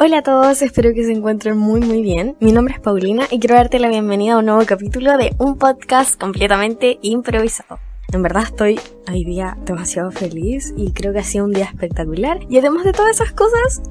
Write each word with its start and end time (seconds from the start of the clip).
Hola 0.00 0.18
a 0.18 0.22
todos, 0.22 0.62
espero 0.62 0.94
que 0.94 1.02
se 1.02 1.10
encuentren 1.10 1.58
muy 1.58 1.80
muy 1.80 2.02
bien. 2.02 2.36
Mi 2.38 2.52
nombre 2.52 2.72
es 2.74 2.78
Paulina 2.78 3.24
y 3.32 3.40
quiero 3.40 3.56
darte 3.56 3.80
la 3.80 3.88
bienvenida 3.88 4.34
a 4.34 4.38
un 4.38 4.46
nuevo 4.46 4.64
capítulo 4.64 5.18
de 5.18 5.34
un 5.38 5.58
podcast 5.58 6.16
completamente 6.20 7.00
improvisado. 7.02 7.80
En 8.12 8.22
verdad 8.22 8.44
estoy 8.44 8.78
hoy 9.10 9.24
día 9.24 9.58
demasiado 9.64 10.12
feliz 10.12 10.72
y 10.76 10.92
creo 10.92 11.12
que 11.12 11.18
ha 11.18 11.24
sido 11.24 11.46
un 11.46 11.52
día 11.52 11.64
espectacular. 11.64 12.38
Y 12.48 12.58
además 12.58 12.84
de 12.84 12.92
todas 12.92 13.16
esas 13.16 13.32
cosas, 13.32 13.82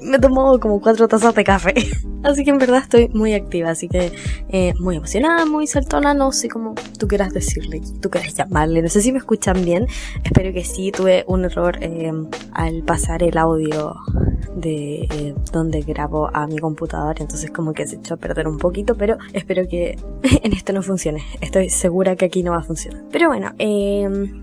me 0.00 0.18
tomó 0.18 0.58
como 0.58 0.80
cuatro 0.80 1.08
tazas 1.08 1.34
de 1.34 1.44
café. 1.44 1.74
Así 2.22 2.44
que 2.44 2.50
en 2.50 2.58
verdad 2.58 2.80
estoy 2.82 3.08
muy 3.10 3.32
activa, 3.34 3.70
así 3.70 3.88
que 3.88 4.10
eh, 4.48 4.74
muy 4.80 4.96
emocionada, 4.96 5.46
muy 5.46 5.68
saltona, 5.68 6.14
no 6.14 6.32
sé 6.32 6.48
cómo 6.48 6.74
tú 6.98 7.06
quieras 7.06 7.32
decirle, 7.32 7.80
tú 8.00 8.10
quieras 8.10 8.34
llamarle, 8.34 8.82
no 8.82 8.88
sé 8.88 9.02
si 9.02 9.12
me 9.12 9.18
escuchan 9.18 9.64
bien, 9.64 9.86
espero 10.24 10.52
que 10.52 10.64
sí, 10.64 10.90
tuve 10.90 11.24
un 11.28 11.44
error 11.44 11.78
eh, 11.80 12.12
al 12.54 12.82
pasar 12.82 13.22
el 13.22 13.38
audio 13.38 13.94
de 14.56 15.02
eh, 15.02 15.34
donde 15.52 15.82
grabo 15.82 16.28
a 16.34 16.48
mi 16.48 16.58
computador, 16.58 17.14
entonces 17.20 17.52
como 17.52 17.72
que 17.72 17.86
se 17.86 17.96
echó 17.96 18.14
a 18.14 18.16
perder 18.16 18.48
un 18.48 18.58
poquito, 18.58 18.96
pero 18.96 19.16
espero 19.32 19.68
que 19.68 19.96
en 20.42 20.52
esto 20.52 20.72
no 20.72 20.82
funcione, 20.82 21.22
estoy 21.40 21.70
segura 21.70 22.16
que 22.16 22.24
aquí 22.24 22.42
no 22.42 22.50
va 22.50 22.58
a 22.58 22.62
funcionar. 22.64 23.04
Pero 23.12 23.28
bueno, 23.28 23.52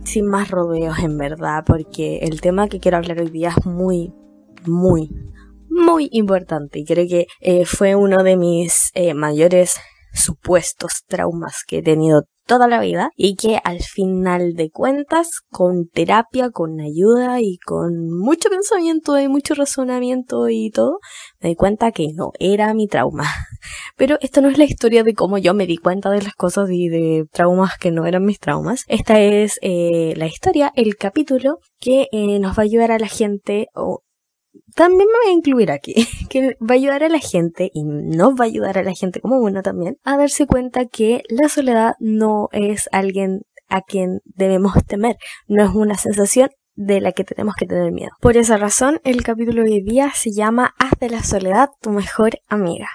sin 0.05 0.27
más 0.27 0.49
rodeos 0.49 0.97
en 0.99 1.17
verdad, 1.17 1.65
porque 1.67 2.19
el 2.19 2.39
tema 2.39 2.69
que 2.69 2.79
quiero 2.79 2.97
hablar 2.97 3.19
hoy 3.19 3.29
día 3.29 3.49
es 3.49 3.65
muy, 3.65 4.13
muy, 4.67 5.09
muy 5.69 6.09
importante 6.11 6.79
y 6.79 6.85
creo 6.85 7.07
que 7.07 7.27
eh, 7.41 7.65
fue 7.65 7.95
uno 7.95 8.23
de 8.23 8.37
mis 8.37 8.91
eh, 8.93 9.13
mayores 9.13 9.75
supuestos 10.13 11.03
traumas 11.07 11.63
que 11.67 11.79
he 11.79 11.83
tenido 11.83 12.23
toda 12.45 12.67
la 12.67 12.79
vida 12.79 13.09
y 13.15 13.35
que 13.35 13.59
al 13.63 13.81
final 13.81 14.53
de 14.53 14.69
cuentas 14.69 15.41
con 15.49 15.87
terapia, 15.87 16.51
con 16.51 16.79
ayuda 16.79 17.41
y 17.41 17.57
con 17.57 18.09
mucho 18.09 18.49
pensamiento 18.49 19.19
y 19.19 19.27
mucho 19.27 19.55
razonamiento 19.55 20.47
y 20.49 20.69
todo, 20.69 20.99
me 21.39 21.49
di 21.49 21.55
cuenta 21.55 21.91
que 21.91 22.07
no 22.13 22.31
era 22.39 22.73
mi 22.73 22.87
trauma. 22.87 23.25
Pero 23.97 24.17
esta 24.21 24.41
no 24.41 24.49
es 24.49 24.57
la 24.57 24.65
historia 24.65 25.03
de 25.03 25.15
cómo 25.15 25.37
yo 25.37 25.53
me 25.53 25.65
di 25.65 25.77
cuenta 25.77 26.11
de 26.11 26.21
las 26.21 26.35
cosas 26.35 26.69
y 26.71 26.87
de 26.87 27.25
traumas 27.31 27.77
que 27.79 27.91
no 27.91 28.05
eran 28.05 28.23
mis 28.23 28.39
traumas. 28.39 28.83
Esta 28.87 29.19
es 29.19 29.57
eh, 29.61 30.13
la 30.15 30.27
historia, 30.27 30.71
el 30.75 30.95
capítulo 30.97 31.57
que 31.79 32.07
nos 32.39 32.57
va 32.57 32.61
a 32.61 32.65
ayudar 32.65 32.91
a 32.91 32.99
la 32.99 33.07
gente 33.07 33.67
o 33.73 34.01
también 34.75 35.07
me 35.07 35.25
voy 35.25 35.33
a 35.33 35.37
incluir 35.37 35.71
aquí, 35.71 35.95
que 36.29 36.57
va 36.61 36.71
a 36.71 36.73
ayudar 36.73 37.03
a 37.03 37.09
la 37.09 37.19
gente 37.19 37.71
y 37.73 37.83
nos 37.83 38.33
va 38.33 38.45
a 38.45 38.47
ayudar 38.47 38.77
a 38.77 38.83
la 38.83 38.93
gente 38.93 39.21
como 39.21 39.37
una 39.39 39.61
también 39.61 39.97
a 40.03 40.17
darse 40.17 40.47
cuenta 40.47 40.85
que 40.85 41.23
la 41.29 41.49
soledad 41.49 41.93
no 41.99 42.49
es 42.51 42.89
alguien 42.91 43.41
a 43.67 43.81
quien 43.81 44.21
debemos 44.25 44.73
temer, 44.85 45.17
no 45.47 45.63
es 45.63 45.71
una 45.71 45.97
sensación 45.97 46.49
de 46.75 47.01
la 47.01 47.13
que 47.13 47.23
tenemos 47.23 47.55
que 47.55 47.65
tener 47.65 47.91
miedo. 47.91 48.11
Por 48.19 48.37
esa 48.37 48.57
razón, 48.57 48.99
el 49.03 49.23
capítulo 49.23 49.63
de 49.63 49.71
hoy 49.71 49.81
día 49.81 50.11
se 50.13 50.31
llama 50.31 50.75
Haz 50.77 50.99
de 50.99 51.09
la 51.09 51.23
soledad 51.23 51.69
tu 51.81 51.91
mejor 51.91 52.39
amiga. 52.47 52.89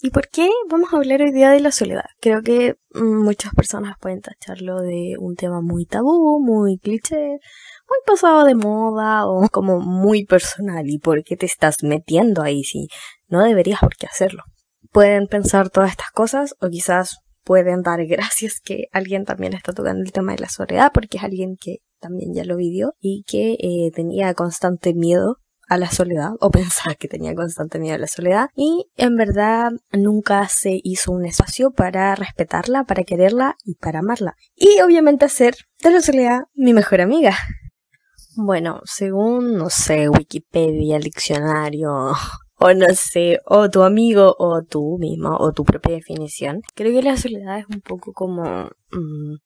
¿Y 0.00 0.10
por 0.10 0.28
qué 0.28 0.48
vamos 0.68 0.92
a 0.92 0.96
hablar 0.96 1.22
hoy 1.22 1.32
día 1.32 1.50
de 1.50 1.60
la 1.60 1.72
soledad? 1.72 2.04
Creo 2.20 2.42
que 2.42 2.76
muchas 2.94 3.52
personas 3.54 3.96
pueden 4.00 4.20
tacharlo 4.20 4.80
de 4.80 5.16
un 5.18 5.34
tema 5.34 5.60
muy 5.60 5.86
tabú, 5.86 6.40
muy 6.40 6.78
cliché, 6.78 7.40
muy 7.88 7.98
pasado 8.06 8.44
de 8.44 8.54
moda 8.54 9.26
o 9.26 9.48
como 9.48 9.80
muy 9.80 10.24
personal 10.24 10.88
y 10.88 10.98
por 10.98 11.24
qué 11.24 11.36
te 11.36 11.46
estás 11.46 11.82
metiendo 11.82 12.42
ahí 12.42 12.64
si 12.64 12.88
no 13.28 13.42
deberías 13.42 13.80
por 13.80 13.96
qué 13.96 14.06
hacerlo. 14.06 14.44
Pueden 14.92 15.26
pensar 15.26 15.70
todas 15.70 15.90
estas 15.90 16.10
cosas 16.10 16.54
o 16.60 16.68
quizás 16.68 17.18
pueden 17.44 17.82
dar 17.82 18.04
gracias 18.06 18.60
que 18.60 18.88
alguien 18.92 19.24
también 19.24 19.54
está 19.54 19.72
tocando 19.72 20.02
el 20.02 20.12
tema 20.12 20.32
de 20.32 20.40
la 20.40 20.48
soledad 20.48 20.90
porque 20.92 21.16
es 21.18 21.24
alguien 21.24 21.56
que 21.58 21.78
también 22.00 22.34
ya 22.34 22.44
lo 22.44 22.56
vivió 22.56 22.94
y 23.00 23.24
que 23.26 23.56
eh, 23.58 23.90
tenía 23.92 24.34
constante 24.34 24.94
miedo 24.94 25.38
a 25.68 25.76
la 25.76 25.90
soledad 25.90 26.32
o 26.40 26.50
pensaba 26.50 26.94
que 26.94 27.08
tenía 27.08 27.34
constante 27.34 27.78
miedo 27.78 27.96
a 27.96 27.98
la 27.98 28.06
soledad 28.06 28.50
y 28.54 28.90
en 28.96 29.16
verdad 29.16 29.72
nunca 29.92 30.46
se 30.48 30.80
hizo 30.82 31.12
un 31.12 31.24
espacio 31.24 31.70
para 31.70 32.14
respetarla, 32.14 32.84
para 32.84 33.04
quererla 33.04 33.56
y 33.64 33.74
para 33.74 34.00
amarla 34.00 34.36
y 34.54 34.80
obviamente 34.80 35.24
hacer 35.24 35.56
de 35.82 35.90
la 35.90 36.00
soledad 36.00 36.42
mi 36.54 36.72
mejor 36.72 37.00
amiga. 37.00 37.36
Bueno, 38.40 38.82
según, 38.84 39.56
no 39.56 39.68
sé, 39.68 40.08
Wikipedia, 40.08 41.00
diccionario, 41.00 42.12
o 42.60 42.72
no 42.72 42.86
sé, 42.94 43.40
o 43.44 43.68
tu 43.68 43.82
amigo, 43.82 44.32
o 44.38 44.62
tú 44.62 44.96
mismo, 45.00 45.36
o 45.36 45.50
tu 45.50 45.64
propia 45.64 45.96
definición, 45.96 46.60
creo 46.76 46.92
que 46.92 47.02
la 47.02 47.16
soledad 47.16 47.58
es 47.58 47.66
un 47.68 47.80
poco 47.80 48.12
como... 48.12 48.70
Mm, 48.92 49.38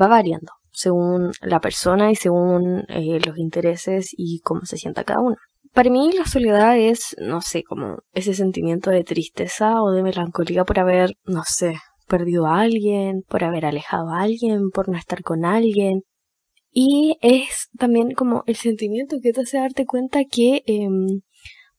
va 0.00 0.06
variando 0.06 0.52
según 0.70 1.32
la 1.40 1.60
persona 1.60 2.12
y 2.12 2.14
según 2.14 2.84
eh, 2.88 3.18
los 3.26 3.36
intereses 3.36 4.10
y 4.12 4.38
cómo 4.44 4.60
se 4.64 4.76
sienta 4.76 5.02
cada 5.02 5.20
uno. 5.20 5.34
Para 5.72 5.90
mí 5.90 6.12
la 6.16 6.24
soledad 6.24 6.78
es, 6.78 7.16
no 7.18 7.40
sé, 7.40 7.64
como 7.64 7.98
ese 8.12 8.32
sentimiento 8.32 8.90
de 8.90 9.02
tristeza 9.02 9.82
o 9.82 9.90
de 9.90 10.04
melancolía 10.04 10.64
por 10.64 10.78
haber, 10.78 11.16
no 11.24 11.42
sé, 11.44 11.80
perdido 12.06 12.46
a 12.46 12.60
alguien, 12.60 13.22
por 13.28 13.42
haber 13.42 13.66
alejado 13.66 14.10
a 14.10 14.20
alguien, 14.20 14.70
por 14.70 14.88
no 14.88 14.96
estar 14.96 15.24
con 15.24 15.44
alguien, 15.44 16.02
y 16.72 17.16
es 17.22 17.68
también 17.78 18.12
como 18.12 18.44
el 18.46 18.56
sentimiento 18.56 19.16
que 19.22 19.32
te 19.32 19.42
hace 19.42 19.58
darte 19.58 19.86
cuenta 19.86 20.24
que 20.24 20.62
em, 20.66 21.22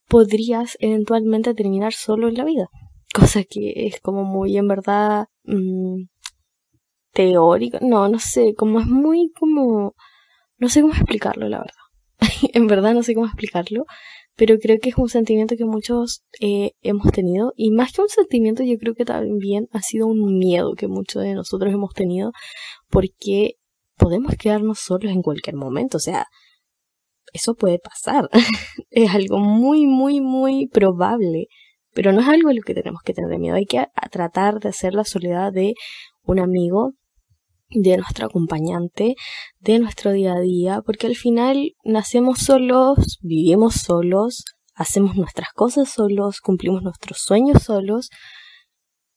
podrías 0.08 0.76
eventualmente 0.80 1.54
terminar 1.54 1.94
solo 1.94 2.28
en 2.28 2.36
la 2.36 2.46
vida. 2.46 2.68
Cosa 3.14 3.44
que 3.44 3.88
es 3.88 4.00
como 4.02 4.24
muy 4.24 4.58
en 4.58 4.68
verdad 4.68 5.28
mm, 5.44 6.04
teórica. 7.14 7.80
No, 7.82 8.10
no 8.10 8.20
sé, 8.20 8.54
como 8.56 8.80
es 8.80 8.88
muy 8.88 9.32
como... 9.40 9.96
No 10.58 10.70
sé 10.70 10.82
cómo 10.82 10.94
explicarlo, 10.94 11.48
la 11.48 11.60
verdad. 11.60 11.74
en 12.54 12.68
verdad 12.68 12.94
no 12.94 13.04
sé 13.04 13.14
cómo 13.14 13.28
explicarlo. 13.28 13.86
Pero 14.36 14.58
creo 14.58 14.80
que 14.80 14.90
es 14.90 14.98
un 14.98 15.10
sentimiento 15.10 15.56
que 15.58 15.66
muchos 15.66 16.24
eh, 16.40 16.72
hemos 16.82 17.12
tenido. 17.12 17.54
Y 17.56 17.72
más 17.72 17.92
que 17.92 18.02
un 18.02 18.10
sentimiento, 18.10 18.64
yo 18.64 18.78
creo 18.78 18.96
que 18.96 19.06
también 19.06 19.68
ha 19.74 19.82
sido 19.82 20.08
un 20.08 20.38
miedo 20.38 20.74
que 20.76 20.88
muchos 20.88 21.24
de 21.24 21.34
nosotros 21.34 21.74
hemos 21.74 21.94
tenido. 21.94 22.32
Porque 22.90 23.59
podemos 24.00 24.34
quedarnos 24.36 24.80
solos 24.80 25.12
en 25.12 25.22
cualquier 25.22 25.56
momento, 25.56 25.98
o 25.98 26.00
sea, 26.00 26.26
eso 27.34 27.54
puede 27.54 27.80
pasar. 27.80 28.30
es 28.90 29.14
algo 29.14 29.40
muy, 29.40 29.86
muy, 29.86 30.22
muy 30.22 30.68
probable, 30.68 31.48
pero 31.94 32.12
no 32.12 32.22
es 32.22 32.28
algo 32.28 32.50
a 32.50 32.54
lo 32.54 32.62
que 32.62 32.74
tenemos 32.74 33.02
que 33.04 33.14
tener 33.14 33.38
miedo. 33.38 33.56
Hay 33.56 33.66
que 33.66 33.86
tratar 34.12 34.60
de 34.60 34.70
hacer 34.70 34.94
la 34.94 35.04
soledad 35.04 35.52
de 35.52 35.74
un 36.24 36.40
amigo, 36.40 36.94
de 37.70 37.98
nuestro 37.98 38.26
acompañante, 38.26 39.16
de 39.60 39.80
nuestro 39.80 40.12
día 40.12 40.34
a 40.34 40.40
día, 40.40 40.82
porque 40.84 41.06
al 41.06 41.16
final 41.16 41.74
nacemos 41.84 42.40
solos, 42.40 43.20
vivimos 43.22 43.76
solos, 43.76 44.44
hacemos 44.74 45.16
nuestras 45.16 45.50
cosas 45.54 45.90
solos, 45.90 46.40
cumplimos 46.42 46.82
nuestros 46.82 47.20
sueños 47.20 47.64
solos, 47.64 48.10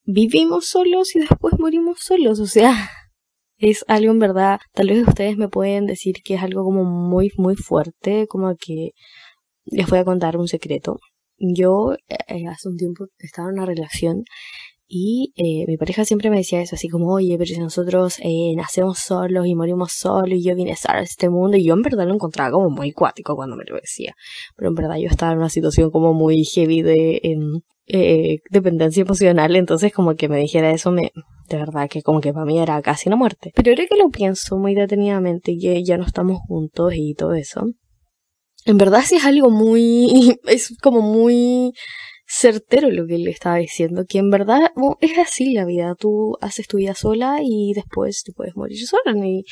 vivimos 0.05 0.67
solos 0.67 1.15
y 1.17 1.21
después 1.21 1.55
morimos 1.59 2.01
solos, 2.01 2.41
o 2.41 2.47
sea, 2.47 2.91
es 3.63 3.85
algo 3.87 4.11
en 4.13 4.19
verdad, 4.19 4.59
tal 4.73 4.89
vez 4.89 5.07
ustedes 5.07 5.37
me 5.37 5.49
pueden 5.49 5.87
decir 5.87 6.17
que 6.25 6.35
es 6.35 6.43
algo 6.43 6.65
como 6.65 6.85
muy, 6.85 7.31
muy 7.37 7.55
fuerte, 7.55 8.27
como 8.27 8.57
que 8.57 8.91
les 9.65 9.89
voy 9.89 10.01
a 10.01 10.05
contar 10.05 10.37
un 10.37 10.49
secreto. 10.49 10.99
Yo 11.39 11.95
eh, 12.09 12.47
hace 12.49 12.69
un 12.69 12.77
tiempo 12.77 13.07
estaba 13.19 13.49
en 13.49 13.55
una 13.55 13.67
relación 13.67 14.25
y 14.89 15.33
eh, 15.37 15.65
mi 15.69 15.77
pareja 15.77 16.05
siempre 16.05 16.29
me 16.29 16.39
decía 16.39 16.61
eso, 16.61 16.75
así 16.75 16.89
como, 16.89 17.15
oye, 17.15 17.39
pero 17.39 17.47
si 17.47 17.59
nosotros 17.59 18.17
eh, 18.19 18.53
nacemos 18.57 18.99
solos 18.99 19.47
y 19.47 19.55
morimos 19.55 19.93
solos 19.93 20.39
y 20.39 20.43
yo 20.43 20.55
vine 20.57 20.75
a 20.87 21.01
este 21.01 21.31
mundo, 21.31 21.57
y 21.57 21.65
yo 21.65 21.75
en 21.75 21.83
verdad 21.83 22.07
lo 22.07 22.15
encontraba 22.15 22.51
como 22.51 22.69
muy 22.69 22.93
cuático 22.93 23.37
cuando 23.37 23.57
me 23.57 23.65
lo 23.65 23.77
decía. 23.77 24.15
Pero 24.57 24.69
en 24.69 24.75
verdad 24.75 24.97
yo 24.97 25.09
estaba 25.09 25.33
en 25.33 25.39
una 25.39 25.49
situación 25.49 25.91
como 25.91 26.13
muy 26.13 26.45
heavy 26.45 26.83
de 26.83 27.21
eh, 27.23 27.37
dependencia 28.51 29.03
emocional, 29.03 29.55
entonces 29.57 29.93
como 29.93 30.15
que 30.15 30.29
me 30.29 30.39
dijera 30.39 30.71
eso 30.71 30.91
me, 30.91 31.13
de 31.49 31.57
verdad 31.57 31.89
que 31.89 32.03
como 32.03 32.21
que 32.21 32.33
para 32.33 32.47
mí 32.47 32.59
era 32.59 32.81
casi 32.83 33.09
una 33.09 33.17
muerte. 33.17 33.53
Pero 33.55 33.71
ahora 33.71 33.87
que 33.87 33.97
lo 33.97 34.09
pienso 34.09 34.57
muy 34.57 34.75
detenidamente 34.75 35.53
y 35.53 35.85
ya 35.85 35.99
no 35.99 36.07
estamos 36.07 36.41
juntos 36.47 36.93
y 36.97 37.15
todo 37.15 37.35
eso, 37.35 37.67
en 38.65 38.79
verdad 38.79 39.03
sí 39.05 39.17
es 39.17 39.25
algo 39.25 39.51
muy, 39.51 40.39
es 40.47 40.77
como 40.81 41.03
muy 41.03 41.73
certero 42.27 42.91
lo 42.91 43.07
que 43.07 43.19
le 43.19 43.31
estaba 43.31 43.57
diciendo, 43.57 44.05
que 44.09 44.19
en 44.19 44.31
verdad 44.31 44.73
es 45.01 45.19
así 45.19 45.53
la 45.53 45.67
vida, 45.67 45.95
tú 45.95 46.39
haces 46.41 46.67
tu 46.67 46.79
vida 46.79 46.95
sola 46.95 47.41
y 47.43 47.73
después 47.75 48.23
tú 48.25 48.33
puedes 48.33 48.57
morir 48.57 48.79
sola 48.87 49.15
y, 49.27 49.45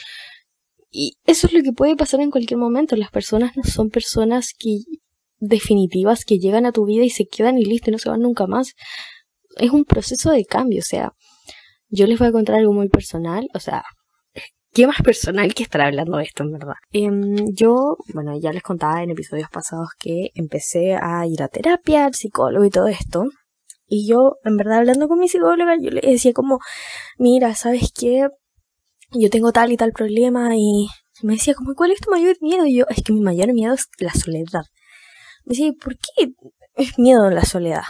y 0.91 1.19
eso 1.27 1.47
es 1.47 1.53
lo 1.53 1.63
que 1.63 1.73
puede 1.73 1.95
pasar 1.95 2.21
en 2.21 2.31
cualquier 2.31 2.59
momento, 2.59 2.97
las 2.97 3.11
personas 3.11 3.55
no 3.57 3.65
son 3.65 3.91
personas 3.91 4.55
que 4.59 4.79
definitivas 5.41 6.25
que 6.25 6.39
llegan 6.39 6.67
a 6.67 6.73
tu 6.73 6.85
vida 6.85 7.05
y 7.05 7.11
se 7.11 7.27
quedan 7.27 7.59
y 7.59 7.65
listo 7.65 7.91
y 7.91 7.93
no 7.93 7.99
se 7.99 8.11
van 8.11 8.21
nunca 8.21 8.47
más. 8.47 8.75
Es 9.57 9.71
un 9.71 9.85
proceso 9.85 10.31
de 10.31 10.45
cambio, 10.45 10.81
o 10.81 10.85
sea, 10.85 11.13
yo 11.89 12.07
les 12.07 12.19
voy 12.19 12.29
a 12.29 12.33
contar 12.33 12.57
algo 12.57 12.73
muy 12.73 12.89
personal, 12.89 13.49
o 13.53 13.59
sea, 13.59 13.83
¿qué 14.73 14.87
más 14.87 15.03
personal 15.03 15.53
que 15.55 15.65
estar 15.65 15.81
hablando 15.81 16.19
de 16.19 16.25
esto, 16.25 16.45
en 16.45 16.53
verdad? 16.53 16.75
Em, 16.93 17.37
yo, 17.53 17.97
bueno, 18.15 18.39
ya 18.39 18.53
les 18.53 18.63
contaba 18.63 19.03
en 19.03 19.11
episodios 19.11 19.49
pasados 19.51 19.89
que 19.99 20.31
empecé 20.35 20.95
a 20.95 21.27
ir 21.27 21.43
a 21.43 21.49
terapia, 21.49 22.07
al 22.07 22.15
psicólogo 22.15 22.65
y 22.65 22.71
todo 22.71 22.87
esto. 22.87 23.25
Y 23.87 24.07
yo, 24.09 24.37
en 24.45 24.57
verdad, 24.57 24.79
hablando 24.79 25.09
con 25.09 25.19
mi 25.19 25.29
psicóloga, 25.29 25.77
yo 25.81 25.91
le 25.91 26.01
decía 26.01 26.33
como, 26.33 26.61
mira, 27.19 27.57
¿sabes 27.57 27.93
qué? 27.93 28.29
Yo 29.13 29.31
tengo 29.31 29.51
tal 29.51 29.73
y 29.73 29.77
tal 29.77 29.91
problema 29.91 30.57
y 30.57 30.87
me 31.23 31.35
decía 31.35 31.55
como, 31.55 31.75
¿cuál 31.75 31.91
es 31.91 32.01
tu 32.01 32.11
mayor 32.11 32.37
miedo? 32.41 32.67
Y 32.67 32.77
yo, 32.77 32.85
es 32.89 33.03
que 33.03 33.13
mi 33.13 33.21
mayor 33.21 33.53
miedo 33.53 33.75
es 33.75 33.89
la 33.99 34.13
soledad. 34.13 34.63
Me 35.45 35.51
decía, 35.51 35.73
¿por 35.83 35.97
qué 35.97 36.33
es 36.77 36.99
miedo 36.99 37.25
a 37.25 37.31
la 37.31 37.45
soledad? 37.45 37.83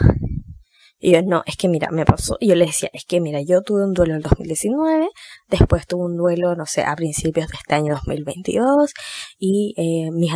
Y 1.03 1.13
yo, 1.13 1.23
no, 1.23 1.43
es 1.47 1.57
que 1.57 1.67
mira, 1.67 1.91
me 1.91 2.05
pasó. 2.05 2.37
Y 2.41 2.49
yo 2.49 2.55
le 2.55 2.67
decía, 2.67 2.91
es 2.93 3.07
que 3.07 3.23
mira, 3.23 3.41
yo 3.41 3.63
tuve 3.63 3.85
un 3.85 3.95
duelo 3.95 4.17
en 4.17 4.21
2019, 4.21 5.09
después 5.49 5.87
tuve 5.87 6.05
un 6.05 6.17
duelo, 6.19 6.55
no 6.55 6.67
sé, 6.67 6.83
a 6.83 6.95
principios 6.95 7.49
de 7.49 7.57
este 7.57 7.75
año 7.75 7.95
2022, 7.95 8.93
y 9.39 9.73
eh, 9.79 10.11
mis, 10.13 10.31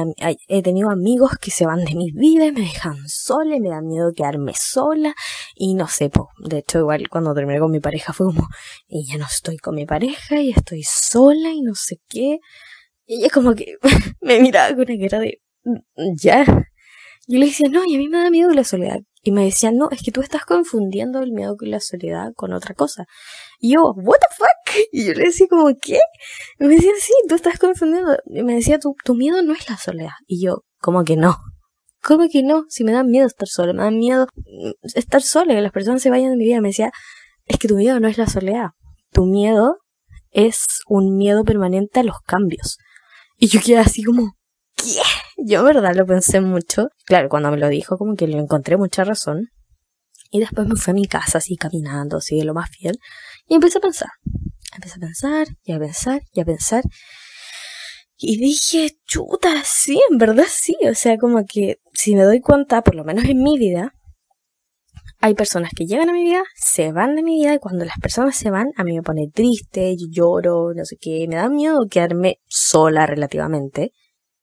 he 0.48 0.62
tenido 0.62 0.90
amigos 0.90 1.32
que 1.38 1.50
se 1.50 1.66
van 1.66 1.84
de 1.84 1.94
mi 1.94 2.10
vida, 2.12 2.50
me 2.50 2.62
dejan 2.62 2.96
sola, 3.06 3.56
y 3.56 3.60
me 3.60 3.68
da 3.68 3.82
miedo 3.82 4.12
quedarme 4.16 4.52
sola, 4.56 5.14
y 5.54 5.74
no 5.74 5.86
sé, 5.86 6.10
de 6.38 6.58
hecho 6.58 6.78
igual 6.78 7.10
cuando 7.10 7.34
terminé 7.34 7.60
con 7.60 7.70
mi 7.70 7.80
pareja 7.80 8.14
fue 8.14 8.28
como, 8.28 8.48
y 8.88 9.06
ya 9.06 9.18
no 9.18 9.26
estoy 9.26 9.58
con 9.58 9.74
mi 9.74 9.84
pareja, 9.84 10.40
y 10.40 10.50
estoy 10.50 10.82
sola, 10.82 11.50
y 11.50 11.60
no 11.60 11.74
sé 11.74 12.00
qué. 12.08 12.38
Y 13.04 13.16
ella 13.16 13.28
como 13.28 13.54
que 13.54 13.76
me 14.22 14.40
miraba 14.40 14.74
con 14.74 14.90
una 14.90 15.08
cara 15.08 15.20
de, 15.20 15.42
ya. 16.16 16.46
Yo 17.26 17.38
le 17.38 17.46
decía, 17.46 17.68
no, 17.70 17.84
y 17.84 17.94
a 17.94 17.98
mí 17.98 18.08
me 18.08 18.18
da 18.18 18.30
miedo 18.30 18.50
la 18.50 18.64
soledad. 18.64 18.98
Y 19.22 19.32
me 19.32 19.44
decían, 19.44 19.76
no, 19.76 19.88
es 19.90 20.02
que 20.02 20.12
tú 20.12 20.20
estás 20.20 20.44
confundiendo 20.44 21.20
el 21.20 21.32
miedo 21.32 21.56
con 21.56 21.70
la 21.70 21.80
soledad 21.80 22.32
con 22.34 22.52
otra 22.52 22.74
cosa. 22.74 23.06
Y 23.58 23.74
yo, 23.74 23.94
what 23.96 24.18
the 24.18 24.26
fuck? 24.36 24.86
Y 24.92 25.06
yo 25.06 25.14
le 25.14 25.24
decía 25.24 25.46
como, 25.48 25.68
¿qué? 25.80 26.00
Y 26.58 26.64
me 26.64 26.74
decían, 26.74 26.94
sí, 27.00 27.12
tú 27.28 27.34
estás 27.34 27.58
confundiendo. 27.58 28.18
Y 28.26 28.42
me 28.42 28.54
decía, 28.54 28.78
tu, 28.78 28.94
tu 29.04 29.14
miedo 29.14 29.42
no 29.42 29.54
es 29.54 29.68
la 29.68 29.78
soledad. 29.78 30.12
Y 30.26 30.44
yo, 30.44 30.64
como 30.80 31.04
que 31.04 31.16
no. 31.16 31.38
¿Cómo 32.02 32.28
que 32.30 32.42
no? 32.42 32.64
Si 32.68 32.84
me 32.84 32.92
da 32.92 33.02
miedo 33.02 33.26
estar 33.26 33.48
sola, 33.48 33.72
me 33.72 33.82
da 33.82 33.90
miedo 33.90 34.26
mm, 34.36 34.72
estar 34.94 35.22
sola, 35.22 35.54
que 35.54 35.60
las 35.62 35.72
personas 35.72 36.02
se 36.02 36.10
vayan 36.10 36.30
de 36.32 36.36
mi 36.36 36.44
vida. 36.44 36.60
Me 36.60 36.68
decía, 36.68 36.90
es 37.46 37.58
que 37.58 37.68
tu 37.68 37.76
miedo 37.76 37.98
no 38.00 38.08
es 38.08 38.18
la 38.18 38.26
soledad. 38.26 38.70
Tu 39.10 39.24
miedo 39.24 39.78
es 40.30 40.66
un 40.86 41.16
miedo 41.16 41.44
permanente 41.44 42.00
a 42.00 42.02
los 42.02 42.18
cambios. 42.26 42.76
Y 43.38 43.46
yo 43.46 43.60
quedé 43.64 43.78
así 43.78 44.02
como, 44.02 44.34
¿qué? 44.76 45.00
Yo, 45.46 45.62
verdad, 45.62 45.94
lo 45.94 46.06
pensé 46.06 46.40
mucho. 46.40 46.88
Claro, 47.04 47.28
cuando 47.28 47.50
me 47.50 47.58
lo 47.58 47.68
dijo, 47.68 47.98
como 47.98 48.14
que 48.14 48.26
le 48.26 48.38
encontré 48.38 48.78
mucha 48.78 49.04
razón. 49.04 49.50
Y 50.30 50.40
después 50.40 50.66
me 50.66 50.74
fui 50.74 50.92
a 50.92 50.94
mi 50.94 51.04
casa, 51.04 51.36
así 51.36 51.56
caminando, 51.56 52.16
así 52.16 52.38
de 52.38 52.44
lo 52.44 52.54
más 52.54 52.70
fiel. 52.70 52.98
Y 53.46 53.54
empecé 53.56 53.76
a 53.76 53.82
pensar. 53.82 54.08
Empecé 54.74 54.94
a 54.96 55.00
pensar, 55.00 55.46
y 55.62 55.72
a 55.72 55.78
pensar, 55.78 56.22
y 56.32 56.40
a 56.40 56.46
pensar. 56.46 56.82
Y 58.16 58.38
dije, 58.38 58.96
chuta, 59.04 59.50
sí, 59.66 60.00
en 60.10 60.16
verdad 60.16 60.46
sí. 60.48 60.76
O 60.90 60.94
sea, 60.94 61.18
como 61.18 61.44
que 61.44 61.76
si 61.92 62.14
me 62.14 62.22
doy 62.22 62.40
cuenta, 62.40 62.80
por 62.80 62.94
lo 62.94 63.04
menos 63.04 63.24
en 63.26 63.42
mi 63.42 63.58
vida, 63.58 63.92
hay 65.20 65.34
personas 65.34 65.72
que 65.76 65.84
llegan 65.84 66.08
a 66.08 66.14
mi 66.14 66.22
vida, 66.22 66.42
se 66.54 66.90
van 66.90 67.16
de 67.16 67.22
mi 67.22 67.40
vida, 67.40 67.52
y 67.52 67.58
cuando 67.58 67.84
las 67.84 67.98
personas 67.98 68.34
se 68.34 68.48
van, 68.48 68.68
a 68.78 68.82
mí 68.82 68.96
me 68.96 69.02
pone 69.02 69.28
triste, 69.30 69.94
yo 69.94 70.06
lloro, 70.10 70.72
no 70.74 70.86
sé 70.86 70.96
qué, 70.98 71.26
me 71.28 71.36
da 71.36 71.50
miedo 71.50 71.86
quedarme 71.86 72.38
sola 72.46 73.04
relativamente 73.04 73.92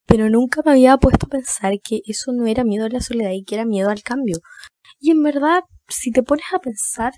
pero 0.06 0.28
nunca 0.30 0.62
me 0.64 0.72
había 0.72 0.96
puesto 0.98 1.26
a 1.26 1.30
pensar 1.30 1.74
que 1.82 2.00
eso 2.06 2.32
no 2.32 2.46
era 2.46 2.64
miedo 2.64 2.86
a 2.86 2.88
la 2.88 3.00
soledad 3.00 3.30
y 3.32 3.44
que 3.44 3.54
era 3.56 3.64
miedo 3.64 3.90
al 3.90 4.02
cambio. 4.02 4.38
Y 5.00 5.10
en 5.10 5.22
verdad, 5.22 5.62
si 5.88 6.12
te 6.12 6.22
pones 6.22 6.44
a 6.52 6.58
pensar, 6.58 7.12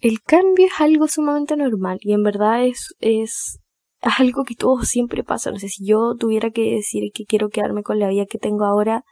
el 0.00 0.22
cambio 0.22 0.66
es 0.66 0.80
algo 0.80 1.06
sumamente 1.08 1.56
normal 1.56 1.98
y 2.00 2.12
en 2.12 2.22
verdad 2.22 2.64
es, 2.64 2.94
es, 3.00 3.58
algo 4.02 4.42
que 4.44 4.56
todo 4.56 4.82
siempre 4.82 5.22
pasa. 5.24 5.50
No 5.52 5.58
sé, 5.58 5.68
si 5.68 5.86
yo 5.86 6.16
tuviera 6.18 6.50
que 6.50 6.74
decir 6.74 7.04
que 7.14 7.24
quiero 7.24 7.48
quedarme 7.50 7.82
con 7.84 7.98
la 8.00 8.08
vida 8.08 8.26
que 8.26 8.38
tengo 8.38 8.64
ahora, 8.64 9.04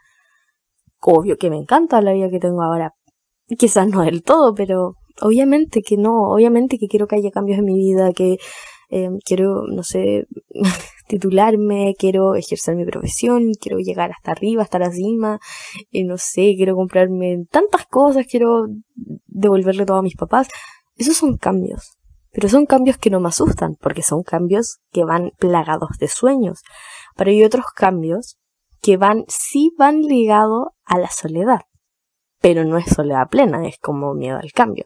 obvio 1.00 1.36
que 1.36 1.50
me 1.50 1.56
encanta 1.56 2.00
la 2.02 2.12
vida 2.12 2.28
que 2.30 2.40
tengo 2.40 2.62
ahora. 2.62 2.92
Quizás 3.58 3.88
no 3.88 4.02
del 4.02 4.22
todo, 4.22 4.54
pero 4.54 4.94
obviamente 5.22 5.82
que 5.82 5.96
no, 5.96 6.32
obviamente 6.32 6.78
que 6.78 6.88
quiero 6.88 7.06
que 7.06 7.16
haya 7.16 7.30
cambios 7.30 7.58
en 7.60 7.64
mi 7.66 7.74
vida, 7.74 8.12
que 8.12 8.38
eh, 8.90 9.08
quiero, 9.24 9.66
no 9.68 9.82
sé, 9.82 10.26
titularme, 11.08 11.94
quiero 11.98 12.34
ejercer 12.34 12.76
mi 12.76 12.84
profesión, 12.84 13.52
quiero 13.60 13.78
llegar 13.78 14.10
hasta 14.10 14.32
arriba, 14.32 14.62
hasta 14.62 14.78
la 14.78 14.90
cima, 14.90 15.38
y 15.90 16.04
no 16.04 16.16
sé, 16.18 16.54
quiero 16.56 16.74
comprarme 16.74 17.44
tantas 17.50 17.86
cosas, 17.86 18.26
quiero 18.28 18.66
devolverle 19.26 19.86
todo 19.86 19.98
a 19.98 20.02
mis 20.02 20.16
papás. 20.16 20.48
Esos 20.96 21.16
son 21.16 21.36
cambios, 21.36 21.96
pero 22.32 22.48
son 22.48 22.66
cambios 22.66 22.98
que 22.98 23.10
no 23.10 23.20
me 23.20 23.28
asustan, 23.28 23.76
porque 23.80 24.02
son 24.02 24.22
cambios 24.22 24.80
que 24.90 25.04
van 25.04 25.30
plagados 25.38 25.98
de 25.98 26.08
sueños. 26.08 26.60
Pero 27.16 27.30
hay 27.30 27.44
otros 27.44 27.66
cambios 27.74 28.38
que 28.82 28.96
van, 28.96 29.24
sí 29.28 29.72
van 29.78 30.02
ligados 30.02 30.68
a 30.84 30.98
la 30.98 31.10
soledad, 31.10 31.60
pero 32.40 32.64
no 32.64 32.76
es 32.76 32.86
soledad 32.86 33.28
plena, 33.30 33.66
es 33.68 33.78
como 33.78 34.14
miedo 34.14 34.38
al 34.38 34.52
cambio. 34.52 34.84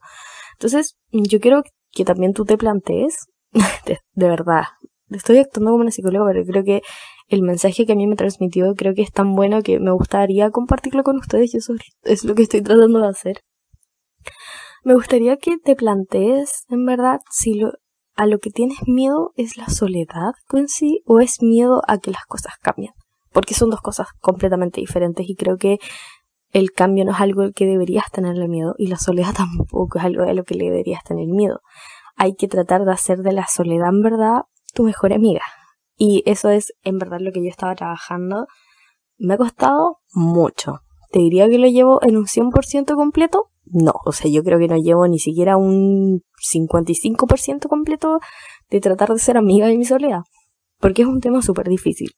Entonces, 0.54 0.96
yo 1.10 1.40
quiero 1.40 1.62
que 1.90 2.04
también 2.04 2.32
tú 2.32 2.44
te 2.44 2.58
plantees 2.58 3.28
de, 4.14 4.28
verdad, 4.28 4.64
estoy 5.10 5.38
actuando 5.38 5.70
como 5.70 5.82
una 5.82 5.90
psicóloga, 5.90 6.32
pero 6.32 6.44
creo 6.44 6.64
que 6.64 6.82
el 7.28 7.42
mensaje 7.42 7.86
que 7.86 7.92
a 7.92 7.96
mí 7.96 8.06
me 8.06 8.16
transmitió 8.16 8.74
creo 8.74 8.94
que 8.94 9.02
es 9.02 9.12
tan 9.12 9.34
bueno 9.34 9.62
que 9.62 9.78
me 9.78 9.92
gustaría 9.92 10.50
compartirlo 10.50 11.02
con 11.02 11.16
ustedes 11.16 11.54
y 11.54 11.58
eso 11.58 11.74
es 12.02 12.24
lo 12.24 12.34
que 12.34 12.42
estoy 12.42 12.62
tratando 12.62 13.00
de 13.00 13.08
hacer. 13.08 13.40
Me 14.82 14.94
gustaría 14.94 15.36
que 15.38 15.56
te 15.56 15.76
plantees, 15.76 16.64
en 16.68 16.84
verdad, 16.84 17.20
si 17.30 17.62
a 18.16 18.26
lo 18.26 18.38
que 18.38 18.50
tienes 18.50 18.78
miedo 18.86 19.32
es 19.36 19.56
la 19.56 19.68
soledad 19.68 20.32
en 20.52 20.68
sí 20.68 21.02
o 21.06 21.20
es 21.20 21.40
miedo 21.40 21.82
a 21.88 21.98
que 21.98 22.10
las 22.10 22.26
cosas 22.26 22.54
cambien. 22.60 22.92
Porque 23.32 23.54
son 23.54 23.70
dos 23.70 23.80
cosas 23.80 24.08
completamente 24.20 24.80
diferentes 24.80 25.28
y 25.28 25.34
creo 25.34 25.56
que 25.56 25.78
el 26.52 26.70
cambio 26.70 27.04
no 27.04 27.12
es 27.12 27.20
algo 27.20 27.42
al 27.42 27.52
que 27.52 27.66
deberías 27.66 28.10
tenerle 28.12 28.46
miedo 28.46 28.74
y 28.78 28.86
la 28.86 28.98
soledad 28.98 29.34
tampoco 29.36 29.98
es 29.98 30.04
algo 30.04 30.24
a 30.24 30.32
lo 30.34 30.44
que 30.44 30.54
le 30.54 30.66
deberías 30.66 31.02
tener 31.02 31.26
miedo 31.28 31.60
hay 32.16 32.34
que 32.34 32.48
tratar 32.48 32.84
de 32.84 32.92
hacer 32.92 33.18
de 33.18 33.32
la 33.32 33.46
soledad 33.46 33.88
en 33.88 34.02
verdad 34.02 34.42
tu 34.72 34.82
mejor 34.84 35.12
amiga. 35.12 35.42
Y 35.96 36.22
eso 36.26 36.50
es 36.50 36.74
en 36.82 36.98
verdad 36.98 37.18
lo 37.20 37.32
que 37.32 37.42
yo 37.42 37.48
estaba 37.48 37.74
trabajando. 37.74 38.46
Me 39.16 39.34
ha 39.34 39.38
costado 39.38 40.00
mucho. 40.12 40.80
¿Te 41.12 41.20
diría 41.20 41.48
que 41.48 41.58
lo 41.58 41.68
llevo 41.68 42.02
en 42.02 42.16
un 42.16 42.26
100% 42.26 42.96
completo? 42.96 43.50
No, 43.66 43.92
o 44.04 44.12
sea, 44.12 44.30
yo 44.30 44.42
creo 44.42 44.58
que 44.58 44.68
no 44.68 44.76
llevo 44.76 45.06
ni 45.06 45.18
siquiera 45.18 45.56
un 45.56 46.22
55% 46.52 47.68
completo 47.68 48.18
de 48.68 48.80
tratar 48.80 49.10
de 49.10 49.18
ser 49.18 49.36
amiga 49.36 49.68
de 49.68 49.78
mi 49.78 49.84
soledad. 49.84 50.22
Porque 50.80 51.02
es 51.02 51.08
un 51.08 51.20
tema 51.20 51.40
súper 51.40 51.68
difícil. 51.68 52.10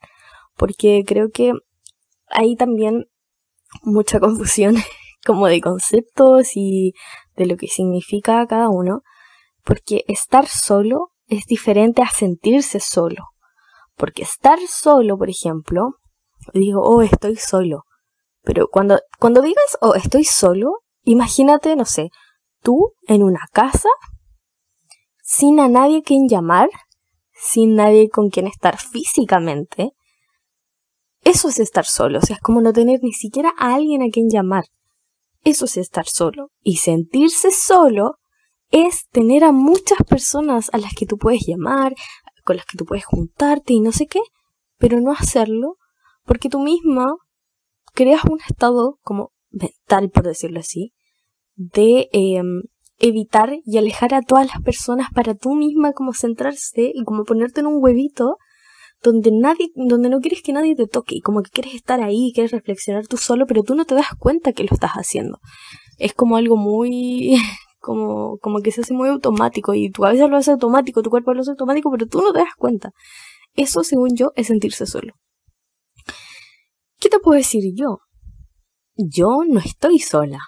Porque 0.57 1.05
creo 1.07 1.31
que 1.31 1.53
hay 2.29 2.57
también 2.57 3.05
mucha 3.83 4.19
confusión 4.21 4.77
como 5.27 5.47
de 5.47 5.61
conceptos 5.61 6.57
y 6.57 6.95
de 7.37 7.47
lo 7.47 7.57
que 7.57 7.69
significa 7.69 8.47
cada 8.47 8.71
uno 8.71 9.03
porque 9.67 10.05
estar 10.07 10.47
solo 10.47 11.11
es 11.27 11.45
diferente 11.47 12.01
a 12.01 12.09
sentirse 12.09 12.79
solo. 12.79 13.31
Porque 13.97 14.23
estar 14.23 14.61
solo, 14.69 15.19
por 15.19 15.29
ejemplo, 15.29 15.97
digo, 16.55 16.83
oh, 16.83 17.03
estoy 17.03 17.35
solo. 17.35 17.83
Pero 18.43 18.69
cuando, 18.69 19.01
cuando 19.19 19.43
digas, 19.43 19.77
oh, 19.81 19.97
estoy 19.97 20.25
solo, 20.25 20.85
imagínate, 21.03 21.75
no 21.75 21.85
sé, 21.85 22.11
tú 22.63 22.93
en 23.09 23.25
una 23.25 23.41
casa, 23.53 23.89
sin 25.21 25.59
a 25.59 25.69
nadie 25.69 26.05
quien 26.05 26.29
llamar, 26.29 26.71
sin 27.33 27.75
nadie 27.75 28.09
con 28.09 28.31
quien 28.31 28.47
estar 28.47 28.79
físicamente. 28.79 29.95
Eso 31.23 31.49
es 31.49 31.59
estar 31.59 31.87
solo, 31.87 32.21
o 32.21 32.23
sea, 32.23 32.37
es 32.37 32.43
como 32.43 32.61
no 32.61 32.73
tener 32.73 33.01
ni 33.03 33.13
siquiera 33.13 33.53
a 33.59 33.75
alguien 33.75 34.03
a 34.03 34.11
quien 34.13 34.31
llamar. 34.31 34.67
Eso 35.43 35.65
es 35.65 35.77
estar 35.77 36.07
solo. 36.07 36.51
Y 36.63 36.77
sentirse 36.77 37.51
solo 37.51 38.19
es 38.71 39.09
tener 39.11 39.45
a 39.45 39.53
muchas 39.53 39.99
personas 40.09 40.71
a 40.73 40.79
las 40.79 40.95
que 40.95 41.07
tú 41.07 41.19
puedes 41.19 41.47
llamar, 41.47 41.95
con 42.45 42.57
las 42.57 42.67
que 42.67 42.77
tú 42.77 42.85
puedes 42.85 43.05
juntarte 43.05 43.73
y 43.73 43.81
no 43.81 43.93
sé 43.93 44.07
qué, 44.07 44.21
pero 44.79 45.01
no 45.01 45.13
hacerlo 45.13 45.77
porque 46.25 46.49
tú 46.49 46.61
misma 46.61 47.15
creas 47.95 48.25
un 48.25 48.39
estado 48.47 48.99
como 49.03 49.33
mental, 49.51 50.11
por 50.11 50.25
decirlo 50.25 50.61
así, 50.61 50.93
de 51.55 52.09
em, 52.13 52.63
evitar 52.99 53.59
y 53.65 53.79
alejar 53.79 54.15
a 54.15 54.23
todas 54.23 54.47
las 54.47 54.63
personas 54.63 55.09
para 55.15 55.35
tú 55.35 55.55
misma 55.55 55.93
como 55.93 56.13
centrarse 56.13 56.93
y 56.95 57.05
como 57.05 57.25
ponerte 57.25 57.61
en 57.61 57.67
un 57.67 57.83
huevito 57.83 58.37
donde 59.03 59.31
nadie, 59.31 59.71
donde 59.75 60.09
no 60.09 60.21
quieres 60.21 60.43
que 60.43 60.53
nadie 60.53 60.75
te 60.75 60.87
toque 60.87 61.17
y 61.17 61.21
como 61.21 61.43
que 61.43 61.51
quieres 61.51 61.75
estar 61.75 62.03
ahí, 62.03 62.33
quieres 62.35 62.53
reflexionar 62.53 63.07
tú 63.07 63.17
solo, 63.17 63.47
pero 63.47 63.63
tú 63.63 63.75
no 63.75 63.85
te 63.85 63.95
das 63.95 64.09
cuenta 64.19 64.53
que 64.53 64.65
lo 64.65 64.71
estás 64.73 64.93
haciendo. 64.93 65.39
Es 65.99 66.15
como 66.15 66.37
algo 66.37 66.57
muy 66.57 67.37
como, 67.87 68.39
como 68.39 68.63
que 68.63 68.73
se 68.73 68.81
hace 68.81 68.93
muy 68.93 69.09
automático 69.09 69.73
y 69.73 69.91
tu 69.91 70.03
cabeza 70.03 70.27
lo 70.27 70.37
hace 70.37 70.51
automático, 70.51 71.03
tu 71.03 71.11
cuerpo 71.11 71.33
lo 71.33 71.43
hace 71.43 71.53
automático, 71.53 71.89
pero 71.93 72.07
tú 72.07 72.21
no 72.21 72.33
te 72.33 72.41
das 72.41 72.55
cuenta. 72.59 72.91
Eso, 73.55 73.85
según 73.85 74.17
yo, 74.17 74.33
es 74.35 74.49
sentirse 74.49 74.87
solo. 74.87 75.13
¿Qué 76.99 77.09
te 77.09 77.21
puedo 77.21 77.39
decir 77.39 77.63
yo? 77.77 78.01
Yo 78.97 79.43
no 79.49 79.61
estoy 79.61 80.01
sola. 80.01 80.41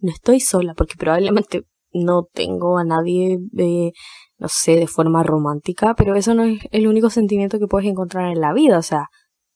No 0.00 0.12
estoy 0.12 0.40
sola 0.40 0.74
porque 0.74 0.94
probablemente 0.98 1.62
no 1.92 2.24
tengo 2.30 2.76
a 2.76 2.84
nadie, 2.84 3.38
de, 3.50 3.92
no 4.36 4.48
sé, 4.48 4.76
de 4.76 4.86
forma 4.86 5.22
romántica, 5.22 5.94
pero 5.94 6.16
eso 6.16 6.34
no 6.34 6.44
es 6.44 6.60
el 6.70 6.86
único 6.86 7.08
sentimiento 7.08 7.58
que 7.58 7.66
puedes 7.66 7.88
encontrar 7.88 8.30
en 8.30 8.42
la 8.42 8.52
vida. 8.52 8.78
O 8.78 8.82
sea, 8.82 9.08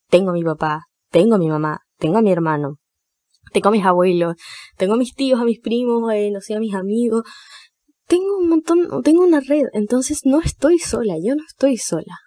tengo 0.09 0.31
a 0.31 0.33
mi 0.33 0.43
papá, 0.43 0.87
tengo 1.11 1.35
a 1.35 1.39
mi 1.39 1.49
mamá, 1.49 1.81
tengo 1.99 2.17
a 2.17 2.23
mi 2.23 2.33
hermano, 2.33 2.79
tengo 3.53 3.69
a 3.69 3.73
mis 3.73 3.85
abuelos, 3.85 4.37
tengo 4.77 4.95
a 4.95 4.97
mis 4.97 5.15
tíos, 5.15 5.41
a 5.41 5.45
mis 5.45 5.61
primos, 5.61 6.13
eh, 6.13 6.31
no 6.31 6.41
sé, 6.41 6.55
a 6.55 6.61
mis 6.61 6.75
amigos. 6.75 7.23
Tengo 8.07 8.39
un 8.39 8.49
montón, 8.49 9.03
tengo 9.03 9.25
una 9.25 9.41
red, 9.41 9.67
entonces 9.73 10.21
no 10.25 10.41
estoy 10.41 10.79
sola, 10.79 11.15
yo 11.23 11.35
no 11.35 11.43
estoy 11.47 11.77
sola. 11.77 12.19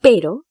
Pero, 0.00 0.44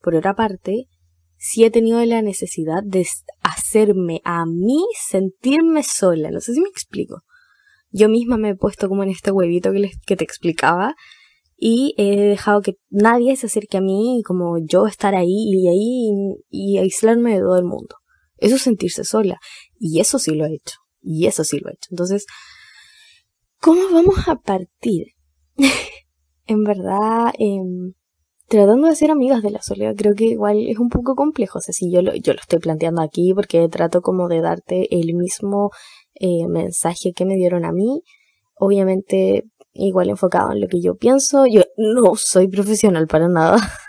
por 0.00 0.14
otra 0.14 0.34
parte, 0.34 0.88
sí 1.36 1.64
he 1.64 1.70
tenido 1.70 2.04
la 2.04 2.22
necesidad 2.22 2.82
de 2.84 3.06
hacerme 3.42 4.20
a 4.24 4.46
mí 4.46 4.84
sentirme 5.08 5.82
sola. 5.82 6.30
No 6.30 6.40
sé 6.40 6.54
si 6.54 6.60
me 6.60 6.68
explico. 6.68 7.22
Yo 7.90 8.08
misma 8.08 8.36
me 8.36 8.50
he 8.50 8.56
puesto 8.56 8.88
como 8.88 9.02
en 9.02 9.10
este 9.10 9.30
huevito 9.30 9.72
que, 9.72 9.90
que 10.06 10.16
te 10.16 10.24
explicaba 10.24 10.94
y 11.56 11.94
he 11.96 12.16
dejado 12.16 12.62
que 12.62 12.74
nadie 12.90 13.36
se 13.36 13.46
acerque 13.46 13.78
a 13.78 13.80
mí 13.80 14.22
como 14.26 14.58
yo 14.58 14.86
estar 14.86 15.14
ahí 15.14 15.28
y 15.28 15.68
ahí 15.68 16.36
y, 16.50 16.78
aislarme 16.78 17.34
de 17.34 17.40
todo 17.40 17.56
el 17.56 17.64
mundo. 17.64 17.96
Eso 18.38 18.56
es 18.56 18.62
sentirse 18.62 19.04
sola. 19.04 19.38
Y 19.78 20.00
eso 20.00 20.18
sí 20.18 20.32
lo 20.32 20.46
he 20.46 20.54
hecho. 20.54 20.78
Y 21.02 21.26
eso 21.26 21.44
sí 21.44 21.58
lo 21.58 21.70
he 21.70 21.74
hecho. 21.74 21.88
Entonces, 21.90 22.26
¿cómo 23.60 23.80
vamos 23.92 24.28
a 24.28 24.36
partir? 24.36 25.08
en 26.46 26.64
verdad, 26.64 27.32
eh, 27.38 27.60
tratando 28.48 28.88
de 28.88 28.96
ser 28.96 29.10
amigas 29.10 29.42
de 29.42 29.50
la 29.50 29.62
soledad, 29.62 29.94
creo 29.96 30.14
que 30.14 30.24
igual 30.26 30.66
es 30.68 30.78
un 30.78 30.88
poco 30.88 31.14
complejo. 31.14 31.58
O 31.58 31.62
sea, 31.62 31.72
si 31.72 31.90
yo 31.90 32.02
lo, 32.02 32.14
yo 32.14 32.32
lo 32.32 32.40
estoy 32.40 32.58
planteando 32.58 33.02
aquí 33.02 33.32
porque 33.34 33.68
trato 33.68 34.00
como 34.02 34.28
de 34.28 34.40
darte 34.40 34.88
el 34.98 35.14
mismo 35.14 35.70
eh, 36.14 36.46
mensaje 36.48 37.12
que 37.14 37.24
me 37.24 37.36
dieron 37.36 37.64
a 37.64 37.72
mí. 37.72 38.02
Obviamente, 38.56 39.44
igual 39.72 40.08
enfocado 40.10 40.52
en 40.52 40.60
lo 40.60 40.68
que 40.68 40.80
yo 40.80 40.96
pienso. 40.96 41.46
Yo 41.46 41.62
no 41.76 42.14
soy 42.16 42.48
profesional 42.48 43.06
para 43.06 43.28
nada. 43.28 43.58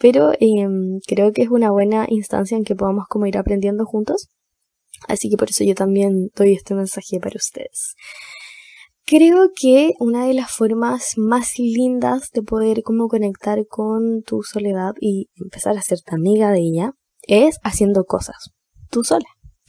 Pero 0.00 0.32
em, 0.40 0.98
creo 1.06 1.32
que 1.32 1.42
es 1.42 1.50
una 1.50 1.70
buena 1.70 2.06
instancia 2.08 2.56
en 2.56 2.64
que 2.64 2.74
podamos 2.74 3.04
como 3.08 3.26
ir 3.26 3.36
aprendiendo 3.36 3.84
juntos. 3.84 4.28
Así 5.06 5.28
que 5.28 5.36
por 5.36 5.50
eso 5.50 5.62
yo 5.62 5.74
también 5.74 6.30
doy 6.34 6.54
este 6.54 6.74
mensaje 6.74 7.20
para 7.20 7.36
ustedes. 7.36 7.94
Creo 9.04 9.50
que 9.54 9.92
una 9.98 10.26
de 10.26 10.34
las 10.34 10.50
formas 10.50 11.14
más 11.16 11.58
lindas 11.58 12.30
de 12.32 12.42
poder 12.42 12.82
como 12.82 13.08
conectar 13.08 13.58
con 13.68 14.22
tu 14.22 14.42
soledad 14.42 14.92
y 15.00 15.28
empezar 15.34 15.76
a 15.76 15.82
ser 15.82 15.98
amiga 16.06 16.50
de 16.50 16.60
ella 16.60 16.92
es 17.26 17.58
haciendo 17.62 18.04
cosas 18.04 18.52
tú 18.90 19.04
sola. 19.04 19.26